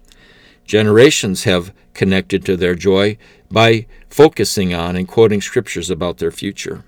Generations 0.66 1.44
have 1.44 1.74
connected 1.94 2.44
to 2.46 2.58
their 2.58 2.76
joy 2.76 3.18
by 3.52 3.86
focusing 4.10 4.74
on 4.74 4.96
and 4.96 5.08
quoting 5.08 5.42
scriptures 5.42 5.90
about 5.90 6.18
their 6.18 6.32
future. 6.32 6.84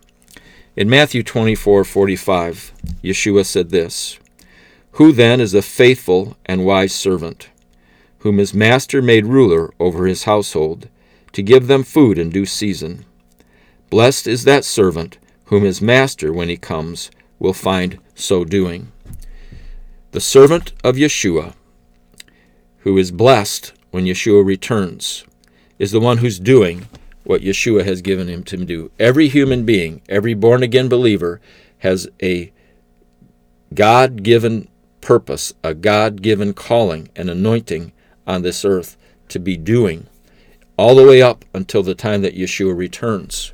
In 0.75 0.89
Matthew 0.89 1.23
24:45, 1.23 2.71
Yeshua 3.03 3.45
said 3.45 3.69
this: 3.69 4.19
Who 4.93 5.11
then 5.11 5.39
is 5.39 5.53
a 5.53 5.61
faithful 5.61 6.37
and 6.45 6.65
wise 6.65 6.93
servant, 6.93 7.49
whom 8.19 8.39
his 8.39 8.53
master 8.53 9.01
made 9.01 9.25
ruler 9.25 9.71
over 9.79 10.07
his 10.07 10.23
household, 10.23 10.89
to 11.33 11.43
give 11.43 11.67
them 11.67 11.83
food 11.83 12.17
in 12.17 12.29
due 12.29 12.45
season? 12.45 13.05
Blessed 13.89 14.27
is 14.27 14.43
that 14.43 14.65
servant 14.65 15.17
whom 15.45 15.63
his 15.63 15.81
master, 15.81 16.33
when 16.33 16.49
he 16.49 16.57
comes, 16.57 17.09
will 17.39 17.53
find 17.53 17.99
so 18.15 18.43
doing. 18.43 18.91
The 20.11 20.19
servant 20.19 20.73
of 20.83 20.95
Yeshua, 20.95 21.53
who 22.87 22.97
is 22.97 23.11
blessed 23.11 23.73
when 23.91 24.05
Yeshua 24.05 24.45
returns, 24.45 25.25
is 25.77 25.91
the 25.91 25.99
one 25.99 26.19
who's 26.19 26.39
doing 26.39 26.87
what 27.25 27.41
Yeshua 27.41 27.83
has 27.83 28.01
given 28.01 28.29
him 28.29 28.43
to 28.45 28.55
do. 28.55 28.89
Every 28.97 29.27
human 29.27 29.65
being, 29.65 30.01
every 30.07 30.33
born 30.33 30.63
again 30.63 30.87
believer, 30.87 31.41
has 31.79 32.07
a 32.23 32.49
God 33.73 34.23
given 34.23 34.69
purpose, 35.01 35.53
a 35.65 35.73
God 35.73 36.21
given 36.21 36.53
calling, 36.53 37.09
and 37.13 37.29
anointing 37.29 37.91
on 38.25 38.41
this 38.41 38.63
earth 38.63 38.95
to 39.27 39.37
be 39.37 39.57
doing, 39.57 40.07
all 40.77 40.95
the 40.95 41.05
way 41.05 41.21
up 41.21 41.43
until 41.53 41.83
the 41.83 41.93
time 41.93 42.21
that 42.21 42.37
Yeshua 42.37 42.73
returns. 42.73 43.51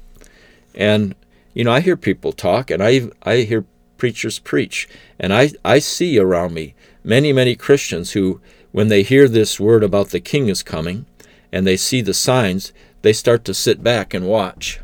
And, 0.75 1.15
you 1.55 1.63
know, 1.63 1.71
I 1.71 1.79
hear 1.79 1.97
people 1.97 2.33
talk, 2.33 2.69
and 2.69 2.83
I, 2.83 3.09
I 3.23 3.37
hear 3.37 3.65
preachers 3.97 4.37
preach, 4.37 4.87
and 5.19 5.33
I, 5.33 5.53
I 5.65 5.79
see 5.79 6.19
around 6.19 6.53
me 6.53 6.75
many, 7.03 7.33
many 7.33 7.55
Christians 7.55 8.11
who, 8.11 8.39
when 8.73 8.89
they 8.89 9.03
hear 9.03 9.29
this 9.29 9.59
word 9.59 9.83
about 9.83 10.09
the 10.09 10.19
King 10.19 10.49
is 10.49 10.63
coming, 10.63 11.05
and 11.51 11.65
they 11.65 11.77
see 11.77 12.01
the 12.01 12.13
signs, 12.13 12.73
they 13.03 13.13
start 13.13 13.45
to 13.45 13.53
sit 13.53 13.83
back 13.83 14.13
and 14.13 14.27
watch. 14.27 14.81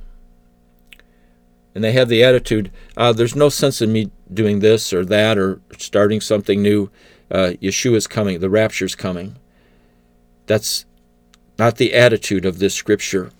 And 1.73 1.84
they 1.84 1.91
have 1.93 2.08
the 2.08 2.23
attitude, 2.23 2.71
uh, 2.95 3.13
there's 3.13 3.36
no 3.36 3.49
sense 3.49 3.82
in 3.82 3.91
me 3.91 4.12
doing 4.32 4.60
this 4.60 4.93
or 4.93 5.04
that 5.06 5.38
or 5.39 5.60
starting 5.78 6.21
something 6.21 6.62
new. 6.62 6.91
Uh, 7.32 7.54
Yeshua's 7.62 8.06
coming, 8.06 8.39
the 8.39 8.49
rapture's 8.49 8.95
coming. 8.95 9.38
That's 10.45 10.86
not 11.58 11.78
the 11.78 11.95
attitude 11.95 12.45
of 12.45 12.60
this 12.60 12.75
scripture. 12.75 13.32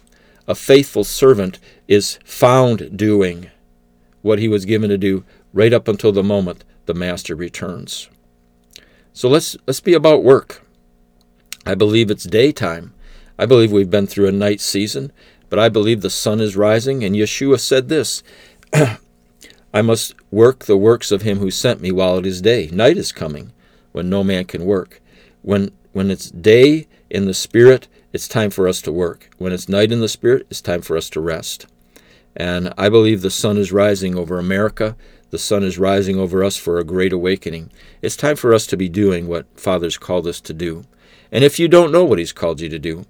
A 0.48 0.56
faithful 0.56 1.04
servant 1.04 1.60
is 1.88 2.18
found 2.26 2.98
doing 2.98 3.52
what 4.24 4.40
he 4.40 4.48
was 4.48 4.66
given 4.66 4.90
to 4.90 4.98
do 4.98 5.24
right 5.54 5.74
up 5.74 5.88
until 5.88 6.12
the 6.12 6.24
moment 6.24 6.64
the 6.88 6.96
master 6.96 7.36
returns. 7.36 8.10
So 9.14 9.30
let's 9.30 9.58
let's 9.68 9.82
be 9.82 9.94
about 9.94 10.24
work. 10.24 10.66
I 11.66 11.76
believe 11.76 12.10
it's 12.10 12.24
daytime. 12.24 12.94
I 13.38 13.46
believe 13.46 13.72
we've 13.72 13.90
been 13.90 14.08
through 14.08 14.28
a 14.28 14.34
night 14.34 14.60
season, 14.60 15.12
but 15.50 15.60
I 15.60 15.70
believe 15.70 16.02
the 16.02 16.10
sun 16.10 16.40
is 16.40 16.56
rising. 16.56 17.04
And 17.04 17.16
Yeshua 17.16 17.60
said 17.60 17.90
this 17.90 18.24
I 19.74 19.82
must 19.82 20.16
work 20.32 20.66
the 20.66 20.78
works 20.78 21.12
of 21.12 21.22
him 21.22 21.38
who 21.38 21.52
sent 21.52 21.82
me 21.82 21.92
while 21.92 22.18
it 22.18 22.26
is 22.26 22.42
day. 22.42 22.70
Night 22.72 22.98
is 22.98 23.12
coming 23.12 23.54
when 23.92 24.10
no 24.10 24.24
man 24.24 24.46
can 24.46 24.66
work. 24.66 25.02
When, 25.42 25.72
when 25.94 26.10
it's 26.12 26.32
day 26.32 26.88
in 27.10 27.26
the 27.26 27.34
spirit, 27.34 27.88
it's 28.12 28.28
time 28.28 28.50
for 28.50 28.68
us 28.68 28.82
to 28.84 28.92
work. 28.92 29.30
When 29.38 29.54
it's 29.54 29.70
night 29.70 29.92
in 29.92 30.00
the 30.00 30.10
spirit, 30.10 30.48
it's 30.50 30.62
time 30.62 30.82
for 30.82 30.98
us 30.98 31.10
to 31.12 31.22
rest. 31.22 31.68
And 32.36 32.74
I 32.78 32.90
believe 32.90 33.22
the 33.22 33.30
sun 33.30 33.58
is 33.58 33.72
rising 33.72 34.18
over 34.18 34.40
America. 34.40 34.96
The 35.32 35.38
sun 35.38 35.64
is 35.64 35.78
rising 35.78 36.20
over 36.20 36.44
us 36.44 36.58
for 36.58 36.78
a 36.78 36.84
great 36.84 37.14
awakening. 37.14 37.72
It's 38.02 38.16
time 38.16 38.36
for 38.36 38.54
us 38.54 38.66
to 38.68 38.78
be 38.78 38.90
doing 38.90 39.28
what 39.28 39.46
Father's 39.60 39.98
called 39.98 40.28
us 40.28 40.42
to 40.42 40.54
do. 40.54 40.86
And 41.32 41.44
if 41.44 41.60
you 41.60 41.68
don't 41.68 41.92
know 41.92 42.04
what 42.04 42.20
He's 42.20 42.34
called 42.34 42.62
you 42.62 42.70
to 42.70 42.80
do, 42.80 43.06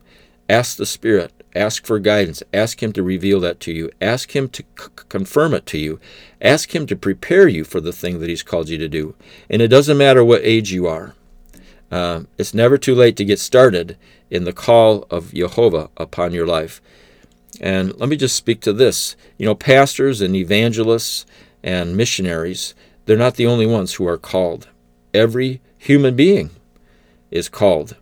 Ask 0.49 0.77
the 0.77 0.85
Spirit. 0.87 1.31
Ask 1.55 1.85
for 1.85 1.99
guidance. 1.99 2.41
Ask 2.51 2.81
Him 2.81 2.91
to 2.93 3.03
reveal 3.03 3.39
that 3.41 3.59
to 3.61 3.71
you. 3.71 3.91
Ask 4.01 4.35
Him 4.35 4.49
to 4.49 4.63
c- 4.79 4.87
confirm 5.07 5.53
it 5.53 5.67
to 5.67 5.77
you. 5.77 5.99
Ask 6.41 6.73
Him 6.73 6.87
to 6.87 6.95
prepare 6.95 7.47
you 7.47 7.63
for 7.63 7.79
the 7.79 7.93
thing 7.93 8.19
that 8.19 8.29
He's 8.29 8.43
called 8.43 8.67
you 8.67 8.77
to 8.79 8.89
do. 8.89 9.15
And 9.49 9.61
it 9.61 9.67
doesn't 9.67 9.97
matter 9.97 10.23
what 10.23 10.41
age 10.43 10.71
you 10.71 10.87
are. 10.87 11.13
Uh, 11.91 12.21
it's 12.37 12.53
never 12.53 12.77
too 12.77 12.95
late 12.95 13.15
to 13.17 13.25
get 13.25 13.39
started 13.39 13.95
in 14.29 14.43
the 14.43 14.53
call 14.53 15.05
of 15.09 15.33
Jehovah 15.33 15.89
upon 15.97 16.33
your 16.33 16.47
life. 16.47 16.81
And 17.61 17.95
let 17.99 18.09
me 18.09 18.15
just 18.15 18.35
speak 18.35 18.61
to 18.61 18.73
this. 18.73 19.15
You 19.37 19.45
know, 19.45 19.55
pastors 19.55 20.21
and 20.21 20.35
evangelists 20.35 21.25
and 21.63 21.97
missionaries, 21.97 22.73
they're 23.05 23.17
not 23.17 23.35
the 23.35 23.47
only 23.47 23.65
ones 23.65 23.93
who 23.93 24.07
are 24.07 24.17
called. 24.17 24.67
Every 25.13 25.61
human 25.77 26.15
being 26.15 26.51
is 27.31 27.49
called 27.49 27.95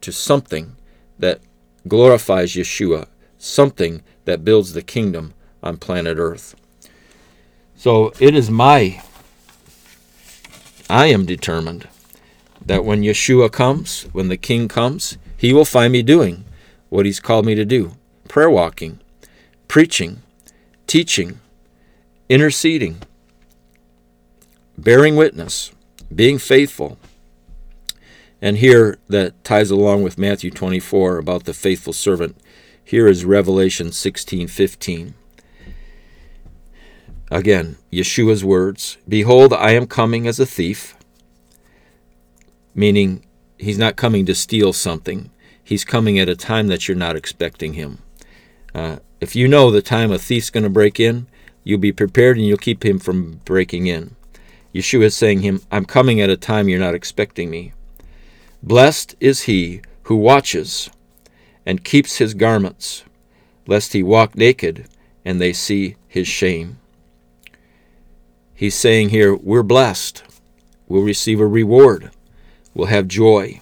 to 0.00 0.12
something 0.12 0.76
that 1.18 1.40
glorifies 1.86 2.52
Yeshua, 2.52 3.06
something 3.38 4.02
that 4.24 4.44
builds 4.44 4.72
the 4.72 4.82
kingdom 4.82 5.34
on 5.62 5.76
planet 5.76 6.18
Earth. 6.18 6.54
So 7.76 8.12
it 8.20 8.34
is 8.34 8.50
my, 8.50 9.02
I 10.88 11.06
am 11.06 11.26
determined 11.26 11.88
that 12.64 12.84
when 12.84 13.02
Yeshua 13.02 13.50
comes, 13.50 14.04
when 14.12 14.28
the 14.28 14.36
King 14.36 14.68
comes, 14.68 15.18
he 15.36 15.52
will 15.52 15.64
find 15.64 15.92
me 15.92 16.02
doing 16.02 16.44
what 16.88 17.06
he's 17.06 17.20
called 17.20 17.46
me 17.46 17.54
to 17.54 17.64
do 17.64 17.96
prayer 18.28 18.50
walking, 18.50 19.00
preaching, 19.68 20.22
teaching, 20.86 21.40
interceding, 22.32 22.96
bearing 24.78 25.16
witness, 25.16 25.70
being 26.14 26.38
faithful, 26.38 26.96
and 28.40 28.56
here 28.56 28.96
that 29.06 29.44
ties 29.44 29.70
along 29.70 30.02
with 30.02 30.16
Matthew 30.16 30.50
24 30.50 31.18
about 31.18 31.44
the 31.44 31.52
faithful 31.52 31.92
servant. 31.92 32.38
Here 32.82 33.06
is 33.06 33.26
Revelation 33.26 33.92
16:15. 33.92 35.12
Again, 37.30 37.76
Yeshua's 37.92 38.42
words, 38.42 38.96
"Behold, 39.06 39.52
I 39.52 39.72
am 39.72 39.86
coming 39.86 40.26
as 40.26 40.40
a 40.40 40.46
thief." 40.46 40.96
Meaning 42.74 43.26
he's 43.58 43.76
not 43.76 43.96
coming 43.96 44.24
to 44.24 44.34
steal 44.34 44.72
something. 44.72 45.30
He's 45.62 45.84
coming 45.84 46.18
at 46.18 46.30
a 46.30 46.34
time 46.34 46.68
that 46.68 46.88
you're 46.88 46.96
not 46.96 47.14
expecting 47.14 47.74
him. 47.74 47.98
Uh, 48.74 48.96
if 49.20 49.36
you 49.36 49.48
know 49.48 49.70
the 49.70 49.82
time 49.82 50.10
a 50.10 50.18
thief's 50.18 50.48
going 50.48 50.64
to 50.64 50.70
break 50.70 50.98
in, 50.98 51.26
you'll 51.64 51.78
be 51.78 51.92
prepared 51.92 52.36
and 52.36 52.46
you'll 52.46 52.58
keep 52.58 52.84
him 52.84 52.98
from 52.98 53.40
breaking 53.44 53.86
in. 53.86 54.16
Yeshua 54.74 55.04
is 55.04 55.16
saying 55.16 55.40
him, 55.40 55.60
I'm 55.70 55.84
coming 55.84 56.20
at 56.20 56.30
a 56.30 56.36
time 56.36 56.68
you're 56.68 56.78
not 56.78 56.94
expecting 56.94 57.50
me. 57.50 57.72
Blessed 58.62 59.14
is 59.20 59.42
he 59.42 59.82
who 60.04 60.16
watches 60.16 60.90
and 61.66 61.84
keeps 61.84 62.16
his 62.16 62.34
garments, 62.34 63.04
lest 63.66 63.92
he 63.92 64.02
walk 64.02 64.36
naked 64.36 64.86
and 65.24 65.40
they 65.40 65.52
see 65.52 65.96
his 66.08 66.26
shame. 66.26 66.78
He's 68.54 68.74
saying 68.74 69.10
here, 69.10 69.34
we're 69.34 69.62
blessed. 69.62 70.22
We'll 70.88 71.02
receive 71.02 71.40
a 71.40 71.46
reward 71.46 72.10
We'll 72.74 72.86
have 72.86 73.06
joy 73.06 73.60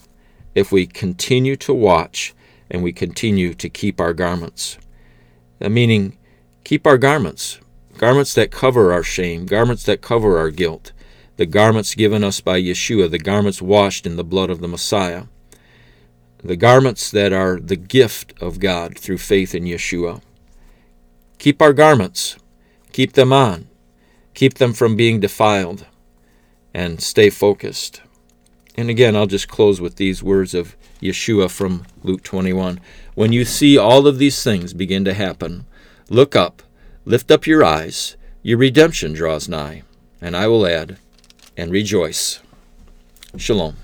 if 0.54 0.70
we 0.70 0.86
continue 0.86 1.56
to 1.56 1.74
watch 1.74 2.32
and 2.70 2.82
we 2.82 2.92
continue 2.92 3.54
to 3.54 3.68
keep 3.68 4.00
our 4.00 4.12
garments. 4.12 4.78
Meaning, 5.60 6.16
keep 6.64 6.86
our 6.86 6.96
garments, 6.96 7.58
garments 8.00 8.32
that 8.32 8.50
cover 8.50 8.94
our 8.94 9.02
shame, 9.02 9.44
garments 9.44 9.84
that 9.84 10.00
cover 10.00 10.38
our 10.38 10.48
guilt, 10.48 10.90
the 11.36 11.44
garments 11.44 11.94
given 11.94 12.24
us 12.24 12.40
by 12.40 12.58
Yeshua, 12.58 13.10
the 13.10 13.18
garments 13.18 13.60
washed 13.60 14.06
in 14.06 14.16
the 14.16 14.24
blood 14.24 14.48
of 14.48 14.62
the 14.62 14.68
Messiah, 14.68 15.24
the 16.42 16.56
garments 16.56 17.10
that 17.10 17.30
are 17.30 17.60
the 17.60 17.76
gift 17.76 18.32
of 18.40 18.58
God 18.58 18.98
through 18.98 19.18
faith 19.18 19.54
in 19.54 19.64
Yeshua. 19.64 20.22
Keep 21.36 21.60
our 21.60 21.74
garments, 21.74 22.38
keep 22.90 23.12
them 23.12 23.34
on, 23.34 23.68
keep 24.32 24.54
them 24.54 24.72
from 24.72 24.96
being 24.96 25.20
defiled, 25.20 25.84
and 26.72 27.02
stay 27.02 27.28
focused. 27.28 28.00
And 28.76 28.88
again, 28.88 29.14
I'll 29.14 29.26
just 29.26 29.48
close 29.48 29.78
with 29.78 29.96
these 29.96 30.22
words 30.22 30.54
of 30.54 30.74
Yeshua 31.02 31.50
from 31.50 31.84
Luke 32.02 32.22
21. 32.22 32.80
When 33.14 33.34
you 33.34 33.44
see 33.44 33.76
all 33.76 34.06
of 34.06 34.16
these 34.16 34.42
things 34.42 34.72
begin 34.72 35.04
to 35.04 35.12
happen, 35.12 35.66
look 36.08 36.34
up, 36.34 36.62
lift 37.04 37.30
up 37.30 37.46
your 37.46 37.64
eyes, 37.64 38.16
your 38.42 38.58
redemption 38.58 39.12
draws 39.12 39.48
nigh. 39.48 39.82
And 40.20 40.36
I 40.36 40.46
will 40.48 40.66
add, 40.66 40.98
and 41.56 41.70
rejoice. 41.72 42.40
Shalom. 43.36 43.76